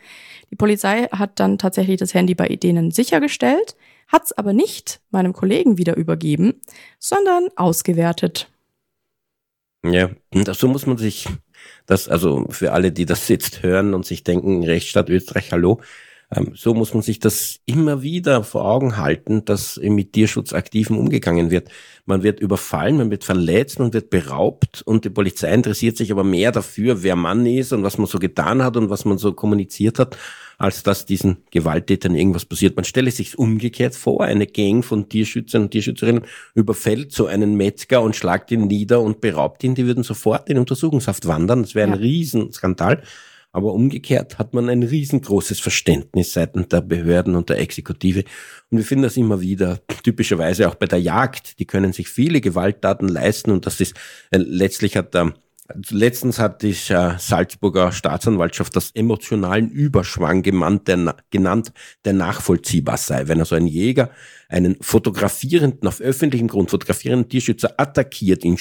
[0.51, 3.75] Die Polizei hat dann tatsächlich das Handy bei denen sichergestellt,
[4.07, 6.61] hat es aber nicht meinem Kollegen wieder übergeben,
[6.99, 8.49] sondern ausgewertet.
[9.83, 10.09] Ja,
[10.53, 11.27] so muss man sich
[11.85, 15.81] das, also für alle, die das jetzt hören und sich denken, Rechtsstaat Österreich, hallo,
[16.53, 21.69] so muss man sich das immer wieder vor Augen halten, dass mit Tierschutzaktiven umgegangen wird.
[22.05, 26.23] Man wird überfallen, man wird verletzt, man wird beraubt und die Polizei interessiert sich aber
[26.23, 29.33] mehr dafür, wer Mann ist und was man so getan hat und was man so
[29.33, 30.17] kommuniziert hat,
[30.57, 32.75] als dass diesen Gewalttätern irgendwas passiert.
[32.75, 38.01] Man stelle sich umgekehrt vor, eine Gang von Tierschützern und Tierschützerinnen überfällt so einen Metzger
[38.01, 41.61] und schlagt ihn nieder und beraubt ihn, die würden sofort in Untersuchungshaft wandern.
[41.63, 41.99] Das wäre ein ja.
[41.99, 43.01] Riesenskandal.
[43.55, 48.25] Aber umgekehrt hat man ein riesengroßes Verständnis seitens der Behörden und der Exekutive.
[48.69, 51.57] Und wir finden das immer wieder, typischerweise auch bei der Jagd.
[51.57, 53.95] Die können sich viele Gewalttaten leisten und das ist,
[54.31, 55.33] äh, letztlich hat der
[55.89, 63.27] Letztens hat die äh, Salzburger Staatsanwaltschaft das emotionalen Überschwang genannt der, genannt, der nachvollziehbar sei.
[63.27, 64.11] Wenn also ein Jäger
[64.47, 68.59] einen fotografierenden, auf öffentlichem Grund fotografierenden Tierschützer attackiert, ihn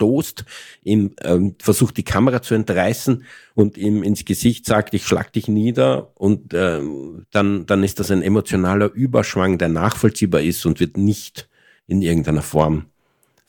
[0.00, 0.44] stoßt,
[0.82, 5.46] ihm ähm, versucht die Kamera zu entreißen und ihm ins Gesicht sagt, ich schlag dich
[5.46, 10.96] nieder und ähm, dann, dann ist das ein emotionaler Überschwang, der nachvollziehbar ist und wird
[10.96, 11.48] nicht
[11.86, 12.86] in irgendeiner Form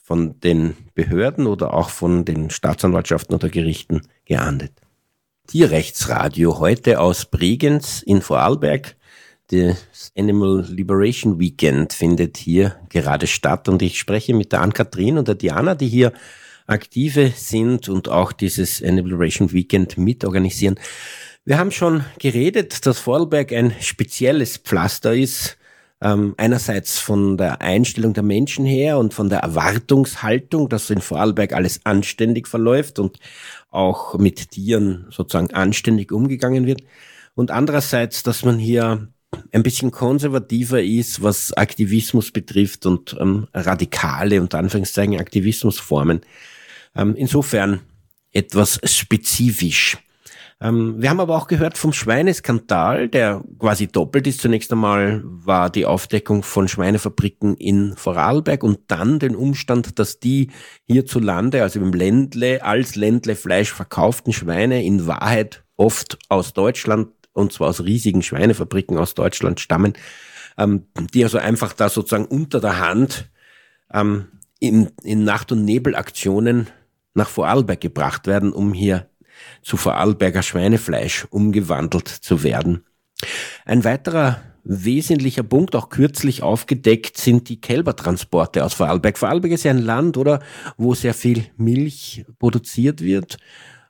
[0.04, 4.74] von den Behörden oder auch von den Staatsanwaltschaften oder Gerichten geahndet.
[5.48, 8.98] Tierrechtsradio heute aus Bregenz in Vorarlberg.
[9.52, 15.28] Das Animal Liberation Weekend findet hier gerade statt und ich spreche mit der Ann-Kathrin und
[15.28, 16.14] der Diana, die hier
[16.68, 20.80] aktive sind und auch dieses Animal Liberation Weekend mitorganisieren.
[21.44, 25.58] Wir haben schon geredet, dass Vorarlberg ein spezielles Pflaster ist
[26.02, 31.52] ähm, einerseits von der Einstellung der Menschen her und von der Erwartungshaltung, dass in Vorarlberg
[31.52, 33.20] alles anständig verläuft und
[33.70, 36.84] auch mit Tieren sozusagen anständig umgegangen wird.
[37.36, 39.10] Und andererseits, dass man hier
[39.52, 46.22] ein bisschen konservativer ist, was Aktivismus betrifft und ähm, radikale, unter Anführungszeichen, Aktivismusformen.
[46.96, 47.82] Ähm, insofern
[48.32, 49.98] etwas spezifisch.
[50.62, 54.42] Ähm, wir haben aber auch gehört vom Schweineskandal, der quasi doppelt ist.
[54.42, 60.52] Zunächst einmal war die Aufdeckung von Schweinefabriken in Vorarlberg und dann den Umstand, dass die
[60.86, 67.54] hierzulande, also im Ländle, als Ländle Fleisch verkauften Schweine in Wahrheit oft aus Deutschland und
[67.54, 69.94] zwar aus riesigen Schweinefabriken aus Deutschland stammen,
[70.58, 73.30] ähm, die also einfach da sozusagen unter der Hand
[73.94, 74.28] ähm,
[74.60, 76.68] in, in Nacht- und Nebelaktionen
[77.14, 79.10] nach Vorarlberg gebracht werden, um hier
[79.62, 82.86] zu Vorarlberger Schweinefleisch umgewandelt zu werden.
[83.66, 89.18] Ein weiterer wesentlicher Punkt, auch kürzlich aufgedeckt, sind die Kälbertransporte aus Vorarlberg.
[89.18, 90.42] Vorarlberg ist ja ein Land, oder,
[90.78, 93.38] wo sehr viel Milch produziert wird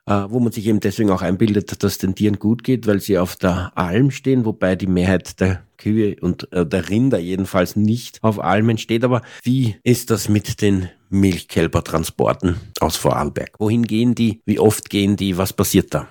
[0.06, 3.36] wo man sich eben deswegen auch einbildet, dass den Tieren gut geht, weil sie auf
[3.36, 8.38] der Alm stehen, wobei die Mehrheit der Kühe und äh, der Rinder jedenfalls nicht auf
[8.42, 9.04] Almen steht.
[9.04, 13.58] Aber wie ist das mit den Milchkälbertransporten aus Vorarlberg?
[13.58, 14.40] Wohin gehen die?
[14.44, 15.36] Wie oft gehen die?
[15.38, 16.08] Was passiert da?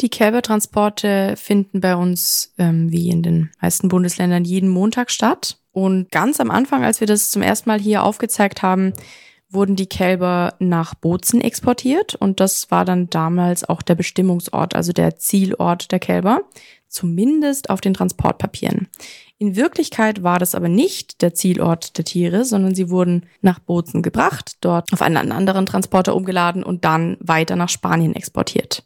[0.00, 5.58] Die Kälbertransporte finden bei uns, ähm, wie in den meisten Bundesländern, jeden Montag statt.
[5.70, 8.92] Und ganz am Anfang, als wir das zum ersten Mal hier aufgezeigt haben,
[9.52, 14.92] wurden die Kälber nach Bozen exportiert und das war dann damals auch der Bestimmungsort, also
[14.92, 16.42] der Zielort der Kälber,
[16.88, 18.88] zumindest auf den Transportpapieren.
[19.38, 24.02] In Wirklichkeit war das aber nicht der Zielort der Tiere, sondern sie wurden nach Bozen
[24.02, 28.84] gebracht, dort auf einen anderen Transporter umgeladen und dann weiter nach Spanien exportiert.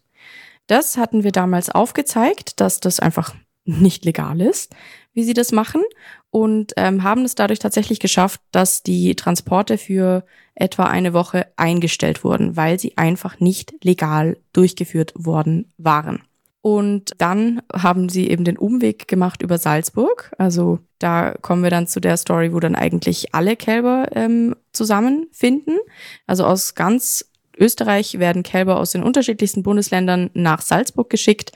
[0.67, 4.75] Das hatten wir damals aufgezeigt, dass das einfach nicht legal ist,
[5.17, 5.83] wie sie das machen
[6.31, 10.25] und ähm, haben es dadurch tatsächlich geschafft, dass die Transporte für
[10.55, 16.23] etwa eine Woche eingestellt wurden, weil sie einfach nicht legal durchgeführt worden waren.
[16.61, 20.33] Und dann haben sie eben den Umweg gemacht über Salzburg.
[20.37, 25.79] Also da kommen wir dann zu der Story, wo dann eigentlich alle Kälber ähm, zusammenfinden.
[26.27, 31.53] Also aus ganz Österreich werden Kälber aus den unterschiedlichsten Bundesländern nach Salzburg geschickt,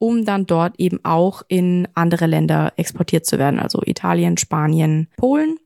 [0.00, 3.60] um dann dort eben auch in andere Länder exportiert zu werden.
[3.60, 5.58] Also Italien, Spanien, Polen.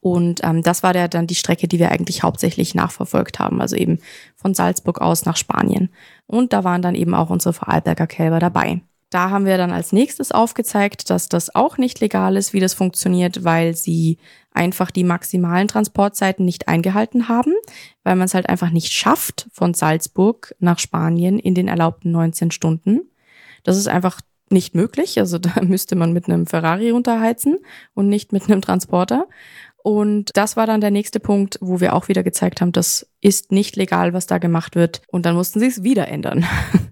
[0.00, 3.76] Und ähm, das war der, dann die Strecke, die wir eigentlich hauptsächlich nachverfolgt haben, also
[3.76, 4.00] eben
[4.34, 5.90] von Salzburg aus nach Spanien.
[6.26, 8.82] Und da waren dann eben auch unsere Vorarlberger Kälber dabei.
[9.10, 12.74] Da haben wir dann als nächstes aufgezeigt, dass das auch nicht legal ist, wie das
[12.74, 14.18] funktioniert, weil sie
[14.52, 17.52] einfach die maximalen Transportzeiten nicht eingehalten haben,
[18.02, 22.50] weil man es halt einfach nicht schafft von Salzburg nach Spanien in den erlaubten 19
[22.50, 23.02] Stunden.
[23.66, 25.18] Das ist einfach nicht möglich.
[25.18, 27.58] Also da müsste man mit einem Ferrari runterheizen
[27.94, 29.26] und nicht mit einem Transporter.
[29.82, 33.52] Und das war dann der nächste Punkt, wo wir auch wieder gezeigt haben, das ist
[33.52, 35.02] nicht legal, was da gemacht wird.
[35.12, 36.44] Und dann mussten sie es wieder ändern.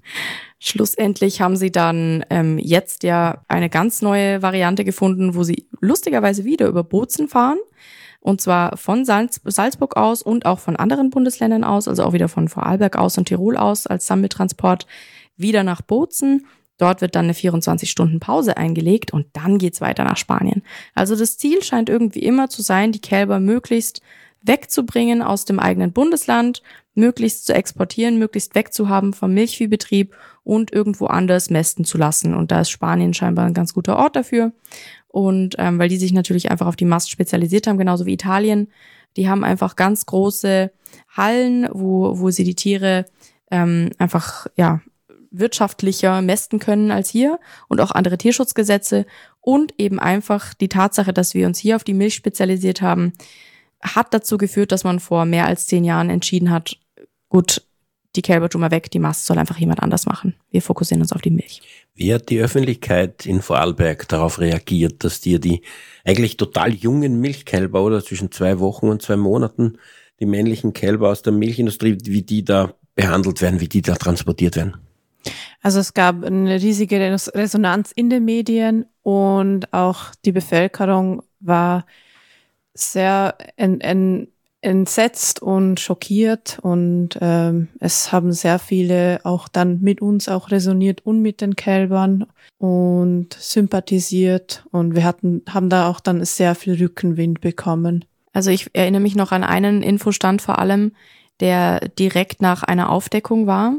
[0.60, 6.44] Schlussendlich haben sie dann ähm, jetzt ja eine ganz neue Variante gefunden, wo sie lustigerweise
[6.44, 7.58] wieder über Bozen fahren.
[8.20, 12.28] Und zwar von Salz Salzburg aus und auch von anderen Bundesländern aus, also auch wieder
[12.28, 14.86] von Vorarlberg aus und Tirol aus als Sammeltransport
[15.36, 16.46] wieder nach Bozen
[16.78, 20.62] Dort wird dann eine 24-Stunden-Pause eingelegt und dann geht's weiter nach Spanien.
[20.94, 24.00] Also das Ziel scheint irgendwie immer zu sein, die Kälber möglichst
[24.42, 26.62] wegzubringen aus dem eigenen Bundesland,
[26.94, 32.34] möglichst zu exportieren, möglichst wegzuhaben vom Milchviehbetrieb und irgendwo anders mästen zu lassen.
[32.34, 34.52] Und da ist Spanien scheinbar ein ganz guter Ort dafür.
[35.08, 38.68] Und ähm, weil die sich natürlich einfach auf die Mast spezialisiert haben, genauso wie Italien.
[39.16, 40.72] Die haben einfach ganz große
[41.08, 43.06] Hallen, wo, wo sie die Tiere
[43.50, 44.80] ähm, einfach ja
[45.38, 49.06] wirtschaftlicher mästen können als hier und auch andere Tierschutzgesetze
[49.40, 53.12] und eben einfach die Tatsache, dass wir uns hier auf die Milch spezialisiert haben,
[53.82, 56.76] hat dazu geführt, dass man vor mehr als zehn Jahren entschieden hat,
[57.28, 57.62] gut,
[58.16, 60.34] die Kälber tun wir weg, die Mast soll einfach jemand anders machen.
[60.50, 61.60] Wir fokussieren uns auf die Milch.
[61.94, 65.62] Wie hat die Öffentlichkeit in Vorarlberg darauf reagiert, dass dir die
[66.04, 69.78] eigentlich total jungen Milchkälber oder zwischen zwei Wochen und zwei Monaten
[70.20, 74.56] die männlichen Kälber aus der Milchindustrie, wie die da behandelt werden, wie die da transportiert
[74.56, 74.76] werden?
[75.64, 81.86] Also es gab eine riesige Resonanz in den Medien und auch die Bevölkerung war
[82.74, 84.28] sehr en, en,
[84.60, 91.00] entsetzt und schockiert und ähm, es haben sehr viele auch dann mit uns auch resoniert
[91.06, 92.26] und mit den Kälbern
[92.58, 98.04] und sympathisiert und wir hatten haben da auch dann sehr viel Rückenwind bekommen.
[98.34, 100.92] Also ich erinnere mich noch an einen Infostand vor allem,
[101.40, 103.78] der direkt nach einer Aufdeckung war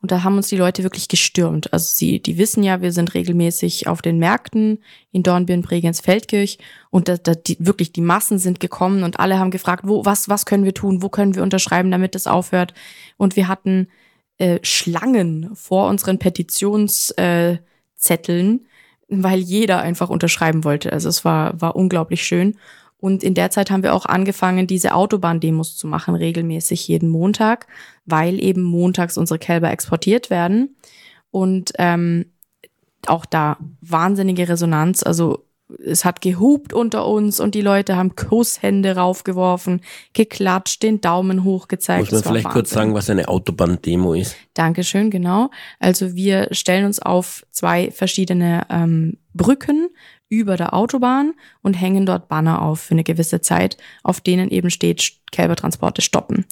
[0.00, 1.72] und da haben uns die Leute wirklich gestürmt.
[1.72, 4.78] Also sie, die wissen ja, wir sind regelmäßig auf den Märkten
[5.10, 6.58] in Dornbirn, Bregenz, Feldkirch
[6.90, 10.28] und da, da die, wirklich die Massen sind gekommen und alle haben gefragt, wo, was,
[10.28, 12.74] was können wir tun, wo können wir unterschreiben, damit das aufhört.
[13.16, 13.88] Und wir hatten
[14.38, 17.60] äh, Schlangen vor unseren Petitionszetteln,
[17.98, 18.58] äh,
[19.08, 20.92] weil jeder einfach unterschreiben wollte.
[20.92, 22.56] Also es war, war unglaublich schön.
[23.00, 27.66] Und in der Zeit haben wir auch angefangen, diese Autobahn-Demos zu machen, regelmäßig jeden Montag,
[28.04, 30.76] weil eben montags unsere Kälber exportiert werden.
[31.30, 32.26] Und ähm,
[33.06, 35.02] auch da wahnsinnige Resonanz.
[35.02, 35.44] Also
[35.84, 39.82] es hat gehupt unter uns und die Leute haben Kusshände raufgeworfen,
[40.14, 42.10] geklatscht, den Daumen hoch gezeigt.
[42.10, 42.60] Muss man vielleicht Wahnsinn.
[42.60, 44.34] kurz sagen, was eine Autobahn-Demo ist?
[44.54, 45.50] Dankeschön, genau.
[45.78, 49.90] Also wir stellen uns auf zwei verschiedene ähm, Brücken
[50.28, 54.70] über der Autobahn und hängen dort Banner auf für eine gewisse Zeit, auf denen eben
[54.70, 56.44] steht, Kälbertransporte stoppen.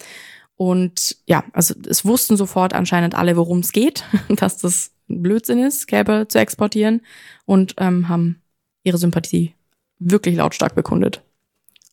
[0.57, 5.87] Und ja, also es wussten sofort anscheinend alle, worum es geht, dass das Blödsinn ist,
[5.87, 7.03] Kälber zu exportieren
[7.45, 8.43] und ähm, haben
[8.83, 9.55] ihre Sympathie
[9.99, 11.23] wirklich lautstark bekundet.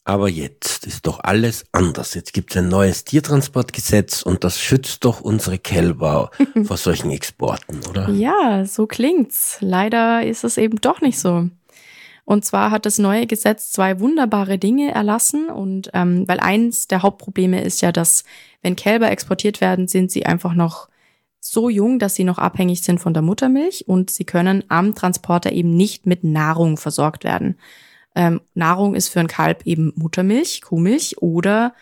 [0.06, 2.14] Aber jetzt ist doch alles anders.
[2.14, 6.30] Jetzt gibt es ein neues Tiertransportgesetz und das schützt doch unsere Kälber
[6.66, 8.10] vor solchen Exporten, oder?
[8.10, 9.58] Ja, so klingt's.
[9.62, 11.50] Leider ist es eben doch nicht so.
[12.26, 17.02] Und zwar hat das neue Gesetz zwei wunderbare Dinge erlassen und ähm, weil eins der
[17.02, 18.24] Hauptprobleme ist ja, dass
[18.62, 20.88] wenn Kälber exportiert werden, sind sie einfach noch
[21.42, 25.52] so jung, dass sie noch abhängig sind von der Muttermilch und sie können am Transporter
[25.52, 27.58] eben nicht mit Nahrung versorgt werden.
[28.16, 31.74] Ähm, Nahrung ist für ein Kalb eben Muttermilch, Kuhmilch oder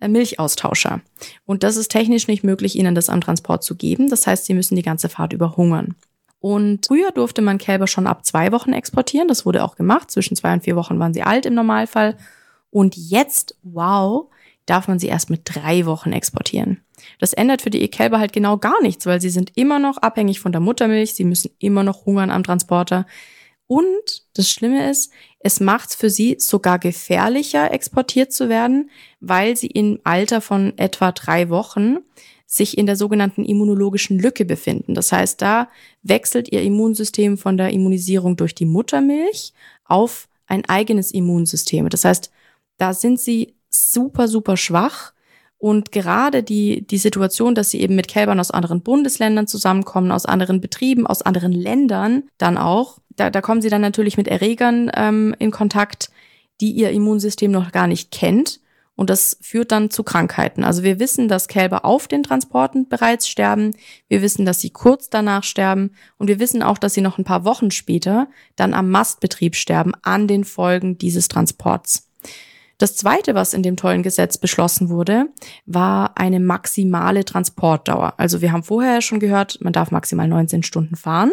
[0.00, 1.02] äh, Milchaustauscher.
[1.44, 4.08] Und das ist technisch nicht möglich, ihnen das am Transport zu geben.
[4.08, 5.96] Das heißt, sie müssen die ganze Fahrt über hungern.
[6.40, 9.28] Und früher durfte man Kälber schon ab zwei Wochen exportieren.
[9.28, 10.10] Das wurde auch gemacht.
[10.10, 12.16] Zwischen zwei und vier Wochen waren sie alt im Normalfall.
[12.70, 14.30] Und jetzt, wow,
[14.66, 16.82] darf man sie erst mit drei Wochen exportieren.
[17.18, 20.40] Das ändert für die E-Kälber halt genau gar nichts, weil sie sind immer noch abhängig
[20.40, 23.06] von der Muttermilch, sie müssen immer noch hungern am Transporter.
[23.66, 29.56] Und das Schlimme ist, es macht es für sie sogar gefährlicher, exportiert zu werden, weil
[29.56, 31.98] sie im Alter von etwa drei Wochen
[32.52, 34.94] sich in der sogenannten immunologischen Lücke befinden.
[34.94, 35.68] Das heißt, da
[36.02, 39.52] wechselt ihr Immunsystem von der Immunisierung durch die Muttermilch
[39.84, 41.88] auf ein eigenes Immunsystem.
[41.88, 42.32] Das heißt,
[42.76, 45.12] da sind sie super, super schwach.
[45.58, 50.26] Und gerade die, die Situation, dass sie eben mit Kälbern aus anderen Bundesländern zusammenkommen, aus
[50.26, 54.90] anderen Betrieben, aus anderen Ländern dann auch, da, da kommen sie dann natürlich mit Erregern
[54.96, 56.10] ähm, in Kontakt,
[56.60, 58.58] die ihr Immunsystem noch gar nicht kennt.
[58.96, 60.62] Und das führt dann zu Krankheiten.
[60.62, 63.74] Also wir wissen, dass Kälber auf den Transporten bereits sterben.
[64.08, 65.92] Wir wissen, dass sie kurz danach sterben.
[66.18, 69.92] Und wir wissen auch, dass sie noch ein paar Wochen später dann am Mastbetrieb sterben
[70.02, 72.10] an den Folgen dieses Transports.
[72.80, 75.26] Das zweite, was in dem tollen Gesetz beschlossen wurde,
[75.66, 78.14] war eine maximale Transportdauer.
[78.16, 81.32] Also wir haben vorher schon gehört, man darf maximal 19 Stunden fahren.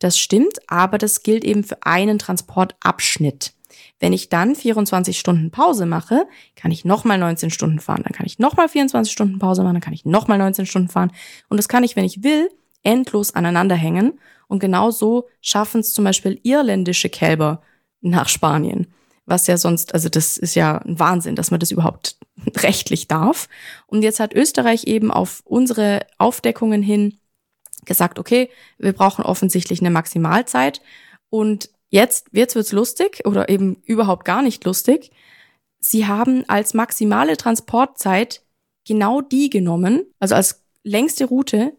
[0.00, 3.52] Das stimmt, aber das gilt eben für einen Transportabschnitt.
[4.00, 8.02] Wenn ich dann 24 Stunden Pause mache, kann ich nochmal 19 Stunden fahren.
[8.04, 11.12] Dann kann ich nochmal 24 Stunden Pause machen, dann kann ich nochmal 19 Stunden fahren.
[11.48, 12.48] Und das kann ich, wenn ich will,
[12.82, 14.20] endlos aneinander hängen.
[14.46, 17.62] Und genau so schaffen es zum Beispiel irländische Kälber
[18.00, 18.86] nach Spanien.
[19.26, 22.18] Was ja sonst, also das ist ja ein Wahnsinn, dass man das überhaupt
[22.56, 23.48] rechtlich darf.
[23.86, 27.18] Und jetzt hat Österreich eben auf unsere Aufdeckungen hin
[27.84, 30.80] gesagt, okay, wir brauchen offensichtlich eine Maximalzeit.
[31.30, 35.12] Und Jetzt, jetzt wird's lustig oder eben überhaupt gar nicht lustig.
[35.78, 38.42] Sie haben als maximale Transportzeit
[38.84, 41.72] genau die genommen, also als längste Route,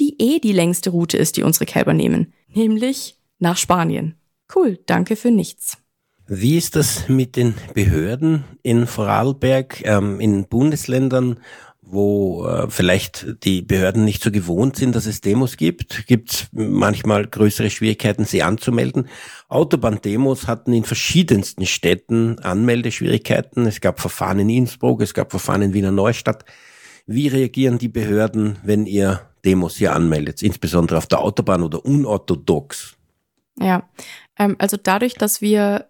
[0.00, 4.16] die eh die längste Route ist, die unsere Kälber nehmen, nämlich nach Spanien.
[4.52, 5.78] Cool, danke für nichts.
[6.26, 11.38] Wie ist das mit den Behörden in Vorarlberg, ähm, in Bundesländern
[11.92, 16.48] wo äh, vielleicht die Behörden nicht so gewohnt sind, dass es Demos gibt, gibt es
[16.52, 19.08] manchmal größere Schwierigkeiten, sie anzumelden.
[19.48, 23.66] Autobahndemos hatten in verschiedensten Städten Anmeldeschwierigkeiten.
[23.66, 26.46] Es gab Verfahren in Innsbruck, es gab Verfahren in Wiener Neustadt.
[27.06, 32.96] Wie reagieren die Behörden, wenn ihr Demos hier anmeldet, insbesondere auf der Autobahn oder unorthodox?
[33.60, 33.86] Ja,
[34.38, 35.88] ähm, also dadurch, dass wir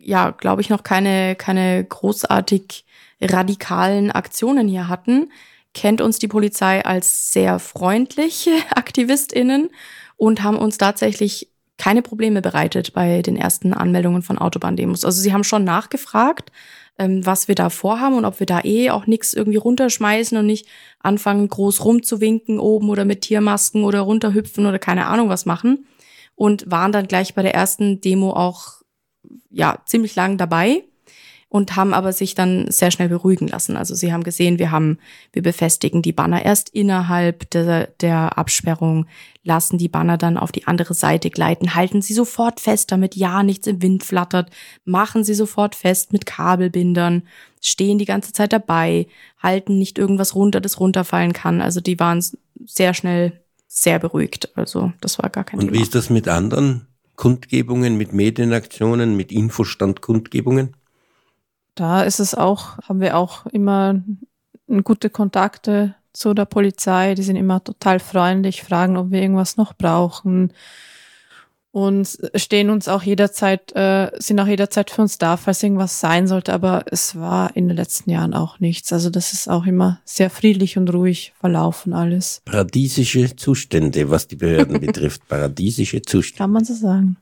[0.00, 2.84] ja, glaube ich, noch keine, keine großartig
[3.20, 5.30] radikalen Aktionen hier hatten,
[5.74, 9.70] kennt uns die Polizei als sehr freundliche AktivistInnen
[10.16, 15.04] und haben uns tatsächlich keine Probleme bereitet bei den ersten Anmeldungen von Autobahndemos.
[15.04, 16.50] Also sie haben schon nachgefragt,
[16.98, 20.46] ähm, was wir da vorhaben und ob wir da eh auch nichts irgendwie runterschmeißen und
[20.46, 20.66] nicht
[20.98, 25.86] anfangen, groß rumzuwinken oben oder mit Tiermasken oder runterhüpfen oder keine Ahnung was machen.
[26.34, 28.82] Und waren dann gleich bei der ersten Demo auch
[29.50, 30.87] ja ziemlich lang dabei
[31.50, 33.76] und haben aber sich dann sehr schnell beruhigen lassen.
[33.76, 34.98] Also sie haben gesehen, wir haben,
[35.32, 39.06] wir befestigen die Banner erst innerhalb der, der Absperrung,
[39.44, 43.42] lassen die Banner dann auf die andere Seite gleiten, halten sie sofort fest, damit ja
[43.42, 44.50] nichts im Wind flattert,
[44.84, 47.22] machen sie sofort fest mit Kabelbindern,
[47.62, 49.06] stehen die ganze Zeit dabei,
[49.42, 51.62] halten nicht irgendwas runter, das runterfallen kann.
[51.62, 52.22] Also die waren
[52.66, 54.50] sehr schnell sehr beruhigt.
[54.54, 55.78] Also das war gar kein Und Thema.
[55.78, 60.74] wie ist das mit anderen Kundgebungen, mit Medienaktionen, mit Infostandkundgebungen?
[61.78, 64.02] Da ist es auch, haben wir auch immer
[64.82, 67.14] gute Kontakte zu der Polizei.
[67.14, 70.52] Die sind immer total freundlich, fragen, ob wir irgendwas noch brauchen
[71.70, 76.26] und stehen uns auch jederzeit, äh, sind auch jederzeit für uns da, falls irgendwas sein
[76.26, 76.52] sollte.
[76.52, 78.92] Aber es war in den letzten Jahren auch nichts.
[78.92, 82.42] Also das ist auch immer sehr friedlich und ruhig verlaufen alles.
[82.44, 85.28] Paradiesische Zustände, was die Behörden betrifft.
[85.28, 86.38] Paradiesische Zustände.
[86.38, 87.16] Kann man so sagen.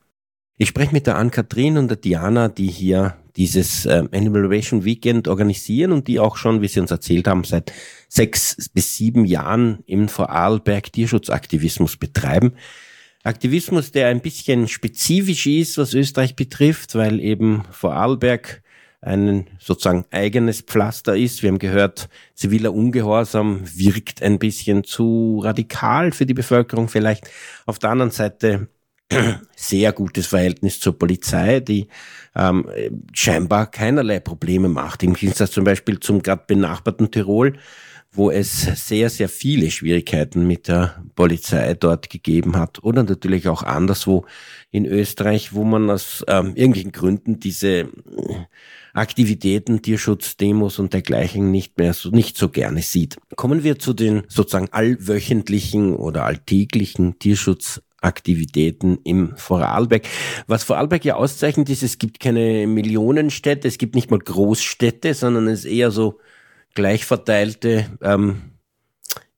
[0.59, 5.27] Ich spreche mit der Ann-Kathrin und der Diana, die hier dieses äh, Animal Relation Weekend
[5.27, 7.71] organisieren und die auch schon, wie sie uns erzählt haben, seit
[8.09, 12.53] sechs bis sieben Jahren im Vorarlberg Tierschutzaktivismus betreiben.
[13.23, 18.63] Aktivismus, der ein bisschen spezifisch ist, was Österreich betrifft, weil eben Vorarlberg
[18.99, 21.43] ein sozusagen eigenes Pflaster ist.
[21.43, 27.29] Wir haben gehört, ziviler Ungehorsam wirkt ein bisschen zu radikal für die Bevölkerung vielleicht.
[27.67, 28.69] Auf der anderen Seite
[29.55, 31.87] sehr gutes Verhältnis zur Polizei, die
[32.35, 32.69] ähm,
[33.13, 35.03] scheinbar keinerlei Probleme macht.
[35.03, 37.53] Im Gegensatz zum Beispiel zum gerade benachbarten Tirol,
[38.11, 42.83] wo es sehr, sehr viele Schwierigkeiten mit der Polizei dort gegeben hat.
[42.83, 44.25] Oder natürlich auch anderswo
[44.71, 47.87] in Österreich, wo man aus ähm, irgendwelchen Gründen diese äh,
[48.93, 53.17] Aktivitäten, Tierschutzdemos und dergleichen nicht mehr so, nicht so gerne sieht.
[53.35, 60.03] Kommen wir zu den sozusagen allwöchentlichen oder alltäglichen Tierschutz Aktivitäten im Vorarlberg.
[60.45, 65.47] Was Vorarlberg ja auszeichnet ist, es gibt keine Millionenstädte, es gibt nicht mal Großstädte, sondern
[65.47, 66.19] es ist eher so
[66.75, 68.51] gleich verteilte, ähm,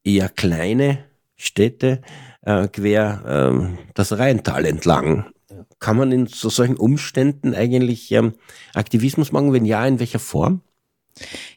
[0.03, 1.05] eher kleine
[1.37, 2.01] Städte
[2.41, 5.31] äh, quer ähm, das Rheintal entlang.
[5.79, 8.33] Kann man in so solchen Umständen eigentlich ähm,
[8.73, 9.53] Aktivismus machen?
[9.53, 10.61] Wenn ja, in welcher Form?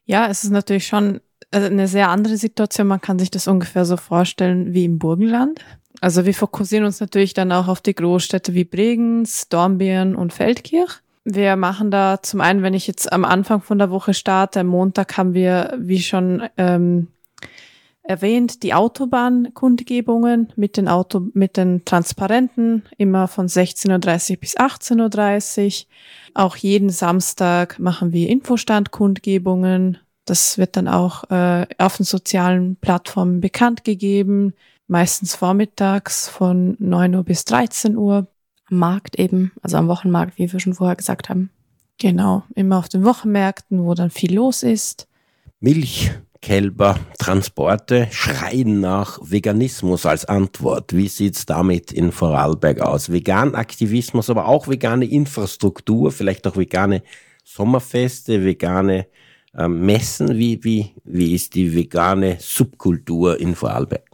[0.04, 2.86] Ja, es ist natürlich schon äh, eine sehr andere Situation.
[2.86, 5.60] Man kann sich das ungefähr so vorstellen wie im Burgenland.
[6.00, 11.00] Also wir fokussieren uns natürlich dann auch auf die Großstädte wie Bregenz, Dornbirn und Feldkirch.
[11.24, 14.66] Wir machen da zum einen, wenn ich jetzt am Anfang von der Woche starte, am
[14.66, 17.08] Montag haben wir, wie schon ähm,
[18.02, 25.84] erwähnt, die Autobahnkundgebungen mit den Auto, mit den Transparenten, immer von 16.30 Uhr bis 18.30
[25.84, 25.86] Uhr.
[26.34, 29.98] Auch jeden Samstag machen wir Infostandkundgebungen.
[30.24, 34.54] Das wird dann auch äh, auf den sozialen Plattformen bekannt gegeben,
[34.92, 38.28] meistens vormittags von 9 Uhr bis 13 Uhr.
[38.70, 41.50] Am Markt eben, also am Wochenmarkt, wie wir schon vorher gesagt haben.
[41.98, 45.08] Genau, immer auf den Wochenmärkten, wo dann viel los ist.
[45.60, 46.12] Milch,
[46.42, 50.94] Kälber, Transporte schreien nach Veganismus als Antwort.
[50.94, 53.10] Wie sieht's damit in Vorarlberg aus?
[53.10, 57.02] Vegan-Aktivismus, aber auch vegane Infrastruktur, vielleicht auch vegane
[57.44, 59.06] Sommerfeste, vegane
[59.54, 60.36] äh, Messen.
[60.36, 64.11] Wie, wie, wie ist die vegane Subkultur in Vorarlberg?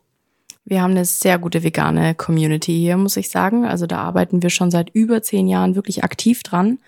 [0.69, 3.65] Wir haben eine sehr gute vegane Community hier, muss ich sagen.
[3.65, 6.79] Also da arbeiten wir schon seit über zehn Jahren wirklich aktiv dran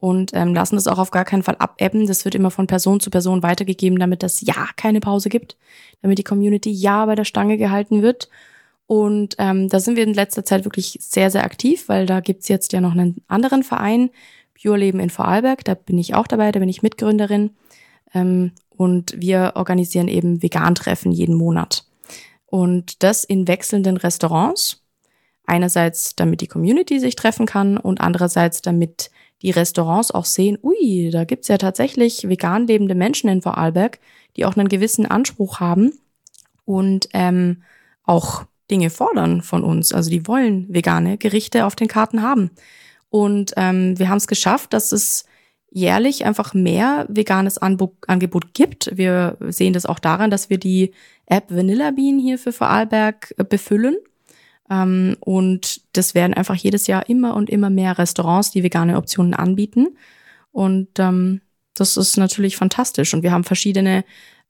[0.00, 2.08] und ähm, lassen das auch auf gar keinen Fall abebben.
[2.08, 5.56] Das wird immer von Person zu Person weitergegeben, damit das ja keine Pause gibt,
[6.02, 8.28] damit die Community ja bei der Stange gehalten wird.
[8.86, 12.48] Und ähm, da sind wir in letzter Zeit wirklich sehr, sehr aktiv, weil da gibt's
[12.48, 14.10] jetzt ja noch einen anderen Verein,
[14.60, 15.64] Pure Leben in Vorarlberg.
[15.64, 17.50] Da bin ich auch dabei, da bin ich Mitgründerin.
[18.12, 21.84] Ähm, und wir organisieren eben Vegan-Treffen jeden Monat.
[22.50, 24.84] Und das in wechselnden Restaurants.
[25.46, 29.10] Einerseits, damit die Community sich treffen kann und andererseits, damit
[29.42, 33.98] die Restaurants auch sehen, ui, da gibt's ja tatsächlich vegan lebende Menschen in Vorarlberg,
[34.36, 35.92] die auch einen gewissen Anspruch haben
[36.64, 37.62] und ähm,
[38.04, 39.92] auch Dinge fordern von uns.
[39.92, 42.50] Also die wollen vegane Gerichte auf den Karten haben.
[43.08, 45.24] Und ähm, wir haben es geschafft, dass es
[45.70, 48.90] jährlich einfach mehr veganes Angebot gibt.
[48.96, 50.92] Wir sehen das auch daran, dass wir die
[51.26, 53.96] App Vanilla Bean hier für Vorarlberg äh, befüllen.
[54.68, 59.34] Ähm, und das werden einfach jedes Jahr immer und immer mehr Restaurants, die vegane Optionen
[59.34, 59.96] anbieten.
[60.52, 61.40] Und ähm,
[61.74, 63.14] das ist natürlich fantastisch.
[63.14, 64.04] Und wir haben verschiedene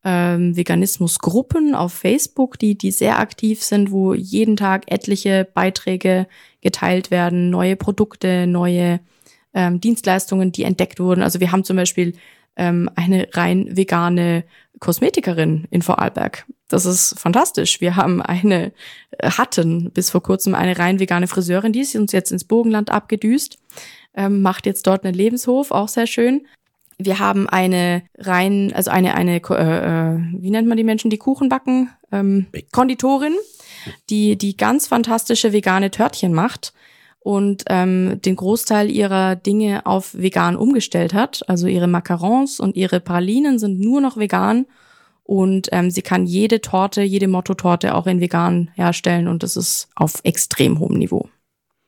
[0.04, 6.26] ähm, Veganismusgruppen auf Facebook, die, die sehr aktiv sind, wo jeden Tag etliche Beiträge
[6.62, 9.00] geteilt werden, neue Produkte, neue
[9.54, 11.22] ähm, Dienstleistungen, die entdeckt wurden.
[11.22, 12.14] Also wir haben zum Beispiel
[12.56, 14.44] ähm, eine rein vegane
[14.80, 16.46] Kosmetikerin in Vorarlberg.
[16.68, 17.80] Das ist fantastisch.
[17.80, 18.72] Wir haben eine,
[19.18, 22.90] äh, hatten bis vor kurzem eine rein vegane Friseurin, die ist uns jetzt ins Bogenland
[22.90, 23.58] abgedüst,
[24.14, 26.46] ähm, macht jetzt dort einen Lebenshof, auch sehr schön.
[26.98, 31.18] Wir haben eine rein, also eine, eine, äh, äh, wie nennt man die Menschen, die
[31.18, 31.90] Kuchen backen?
[32.12, 33.34] Ähm, Konditorin,
[34.10, 36.74] die, die ganz fantastische vegane Törtchen macht
[37.20, 41.48] und ähm, den Großteil ihrer Dinge auf vegan umgestellt hat.
[41.48, 44.66] Also ihre Macarons und ihre Pralinen sind nur noch vegan
[45.22, 49.88] und ähm, sie kann jede Torte, jede Motto-Torte auch in vegan herstellen und das ist
[49.94, 51.28] auf extrem hohem Niveau.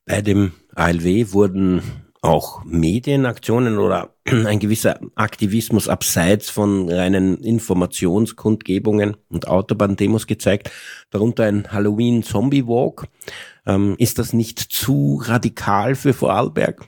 [0.04, 1.82] Bei dem ALW wurden
[2.22, 10.70] auch Medienaktionen oder ein gewisser Aktivismus abseits von reinen Informationskundgebungen und Autobahndemos gezeigt,
[11.10, 13.08] darunter ein Halloween Zombie Walk.
[13.66, 16.86] Ähm, ist das nicht zu radikal für Vorarlberg?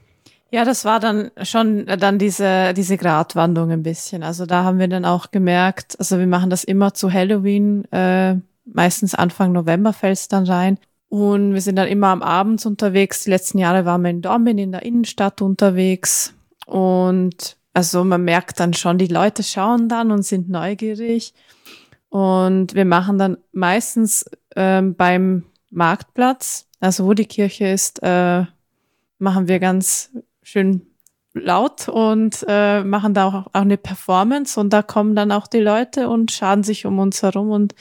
[0.52, 4.22] Ja, das war dann schon dann diese, diese Gratwanderung ein bisschen.
[4.22, 8.36] Also da haben wir dann auch gemerkt, also wir machen das immer zu Halloween, äh,
[8.64, 10.78] meistens Anfang November fällt es dann rein.
[11.14, 13.22] Und wir sind dann immer am Abend unterwegs.
[13.22, 16.34] Die letzten Jahre waren wir in Dortmund in der Innenstadt unterwegs.
[16.66, 21.32] Und also man merkt dann schon, die Leute schauen dann und sind neugierig.
[22.08, 24.24] Und wir machen dann meistens
[24.56, 28.42] ähm, beim Marktplatz, also wo die Kirche ist, äh,
[29.20, 30.10] machen wir ganz
[30.42, 30.82] schön
[31.32, 35.60] laut und äh, machen da auch, auch eine Performance und da kommen dann auch die
[35.60, 37.76] Leute und schauen sich um uns herum und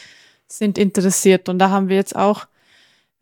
[0.46, 1.50] sind interessiert.
[1.50, 2.46] Und da haben wir jetzt auch,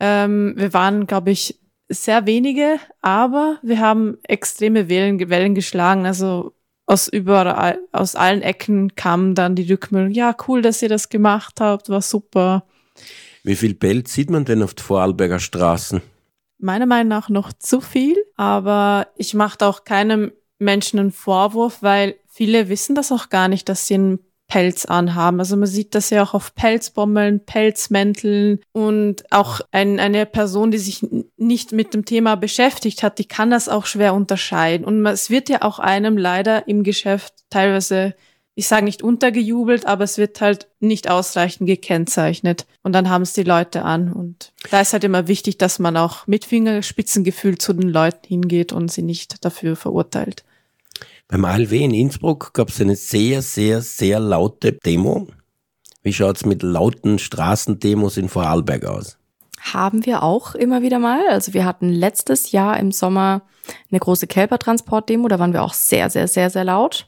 [0.02, 6.06] ähm, wir waren, glaube ich, sehr wenige, aber wir haben extreme Wellen, Wellen geschlagen.
[6.06, 6.52] Also
[6.86, 11.60] aus überall, aus allen Ecken kam dann die Rückmeldung, ja, cool, dass ihr das gemacht
[11.60, 12.64] habt, war super.
[13.44, 16.02] Wie viel Bild sieht man denn auf den Vorarlberger Straßen?
[16.62, 22.14] meiner Meinung nach noch zu viel, aber ich mache auch keinem Menschen einen Vorwurf, weil
[22.28, 24.18] viele wissen das auch gar nicht, dass sie einen
[24.52, 25.40] Pelz anhaben.
[25.40, 30.76] Also man sieht das ja auch auf Pelzbommeln, Pelzmänteln und auch ein, eine Person, die
[30.76, 31.06] sich
[31.38, 34.84] nicht mit dem Thema beschäftigt hat, die kann das auch schwer unterscheiden.
[34.84, 38.14] Und es wird ja auch einem leider im Geschäft teilweise
[38.54, 42.66] ich sage nicht untergejubelt, aber es wird halt nicht ausreichend gekennzeichnet.
[42.82, 44.12] Und dann haben es die Leute an.
[44.12, 48.74] Und da ist halt immer wichtig, dass man auch mit Fingerspitzengefühl zu den Leuten hingeht
[48.74, 50.44] und sie nicht dafür verurteilt.
[51.28, 55.28] Beim ALW in Innsbruck gab es eine sehr, sehr, sehr laute Demo.
[56.02, 59.18] Wie schaut's mit lauten Straßendemos in Vorarlberg aus?
[59.60, 61.22] Haben wir auch immer wieder mal.
[61.28, 63.42] Also wir hatten letztes Jahr im Sommer
[63.90, 65.28] eine große Kälbertransport-Demo.
[65.28, 67.06] Da waren wir auch sehr, sehr, sehr, sehr laut.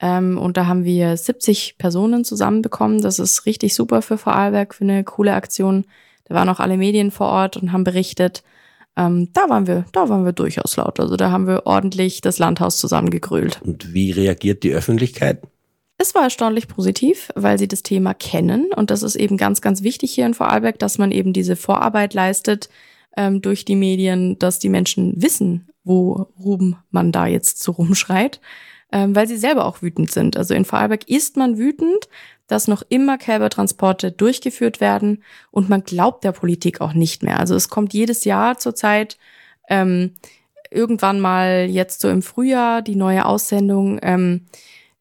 [0.00, 3.02] Ähm, und da haben wir 70 Personen zusammenbekommen.
[3.02, 5.84] Das ist richtig super für Vorarlberg, für eine coole Aktion.
[6.24, 8.42] Da waren auch alle Medien vor Ort und haben berichtet.
[8.96, 11.00] Ähm, da waren wir, da waren wir durchaus laut.
[11.00, 13.60] Also da haben wir ordentlich das Landhaus zusammengegrölt.
[13.62, 15.42] Und wie reagiert die Öffentlichkeit?
[15.98, 18.70] Es war erstaunlich positiv, weil sie das Thema kennen.
[18.74, 22.12] Und das ist eben ganz, ganz wichtig hier in Vorarlberg, dass man eben diese Vorarbeit
[22.12, 22.68] leistet
[23.16, 28.40] ähm, durch die Medien, dass die Menschen wissen, wo Ruben man da jetzt so rumschreit
[28.92, 30.36] ähm, weil sie selber auch wütend sind.
[30.36, 32.08] Also in Vorarlberg ist man wütend,
[32.46, 37.38] dass noch immer Kälbertransporte durchgeführt werden und man glaubt der Politik auch nicht mehr.
[37.40, 39.18] Also es kommt jedes Jahr zurzeit
[39.68, 40.14] ähm,
[40.70, 43.98] irgendwann mal jetzt so im Frühjahr die neue Aussendung.
[44.02, 44.46] Ähm,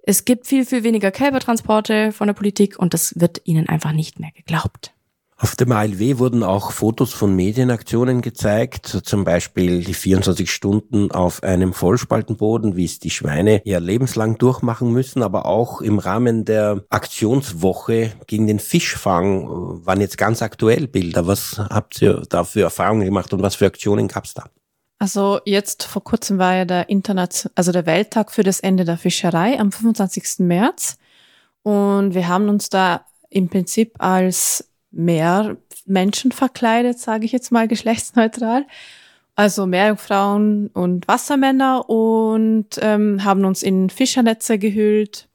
[0.04, 4.20] es gibt viel, viel weniger Kälbertransporte von der Politik und das wird ihnen einfach nicht
[4.20, 4.94] mehr geglaubt.
[5.44, 11.42] Auf dem ALW wurden auch Fotos von Medienaktionen gezeigt, zum Beispiel die 24 Stunden auf
[11.42, 16.84] einem Vollspaltenboden, wie es die Schweine ja lebenslang durchmachen müssen, aber auch im Rahmen der
[16.92, 21.26] Aktionswoche gegen den Fischfang äh, waren jetzt ganz aktuell Bilder.
[21.26, 24.44] Was habt ihr da für Erfahrungen gemacht und was für Aktionen gab es da?
[25.00, 28.98] Also jetzt vor kurzem war ja der Internation also der Welttag für das Ende der
[29.00, 30.46] Fischerei am 25.
[30.46, 31.00] März
[31.64, 37.68] und wir haben uns da im Prinzip als mehr Menschen verkleidet, sage ich jetzt mal
[37.70, 38.66] geschlechtsneutral.
[39.36, 45.30] Also Meerjungfrauen und Wassermänner und ähm, haben uns in Fischernetze gehüllt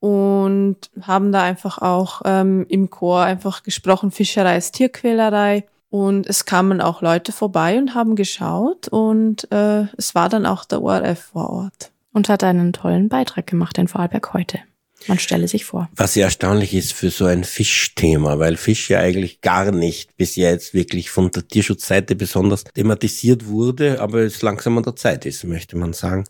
[0.00, 5.64] und haben da einfach auch ähm, im Chor einfach gesprochen, Fischerei ist Tierquälerei.
[5.90, 10.66] Und es kamen auch Leute vorbei und haben geschaut und äh, es war dann auch
[10.66, 11.92] der ORF vor Ort.
[12.12, 14.58] Und hat einen tollen Beitrag gemacht in Vorarlberg heute.
[15.06, 15.88] Man stelle sich vor.
[15.96, 20.36] Was ja erstaunlich ist für so ein Fischthema, weil Fisch ja eigentlich gar nicht bis
[20.36, 25.44] jetzt wirklich von der Tierschutzseite besonders thematisiert wurde, aber es langsam an der Zeit ist,
[25.44, 26.24] möchte man sagen.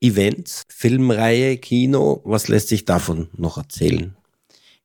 [0.00, 4.14] Events, Filmreihe, Kino, was lässt sich davon noch erzählen?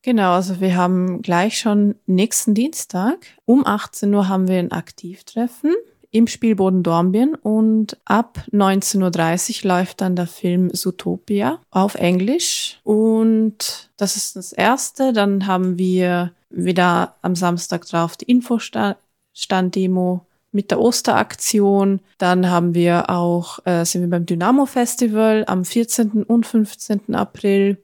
[0.02, 5.74] Genau, also wir haben gleich schon nächsten Dienstag um 18 Uhr haben wir ein Aktivtreffen
[6.14, 13.90] im Spielboden Dornbirn und ab 19.30 Uhr läuft dann der Film Zootopia auf Englisch und
[13.98, 15.12] das ist das erste.
[15.12, 22.00] Dann haben wir wieder am Samstag drauf die Infostand-Demo mit der Osteraktion.
[22.20, 26.24] Dann haben wir auch, äh, sind wir beim Dynamo Festival am 14.
[26.24, 27.16] und 15.
[27.16, 27.83] April.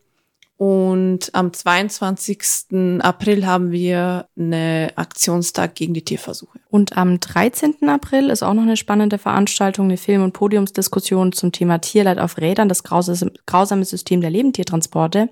[0.59, 2.99] Und am 22.
[2.99, 6.59] April haben wir eine Aktionstag gegen die Tierversuche.
[6.69, 7.87] Und am 13.
[7.87, 12.37] April ist auch noch eine spannende Veranstaltung, eine Film- und Podiumsdiskussion zum Thema Tierleid auf
[12.37, 15.29] Rädern, das grausame System der Lebendtiertransporte.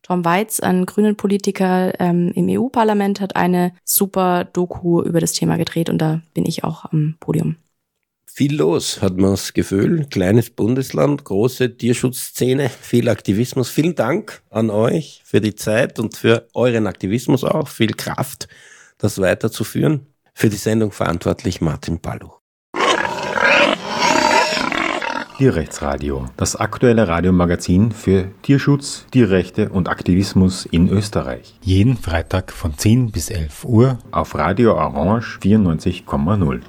[0.00, 5.58] Tom Weitz, ein grünen Politiker ähm, im EU-Parlament, hat eine super Doku über das Thema
[5.58, 7.56] gedreht und da bin ich auch am Podium
[8.34, 10.06] viel los, hat man das Gefühl.
[10.10, 13.68] Kleines Bundesland, große Tierschutzszene, viel Aktivismus.
[13.68, 17.68] Vielen Dank an euch für die Zeit und für euren Aktivismus auch.
[17.68, 18.48] Viel Kraft,
[18.98, 20.06] das weiterzuführen.
[20.34, 22.40] Für die Sendung verantwortlich Martin Balluch.
[25.36, 31.58] Tierrechtsradio, das aktuelle Radiomagazin für Tierschutz, Tierrechte und Aktivismus in Österreich.
[31.62, 36.60] Jeden Freitag von 10 bis 11 Uhr auf Radio Orange 94,0.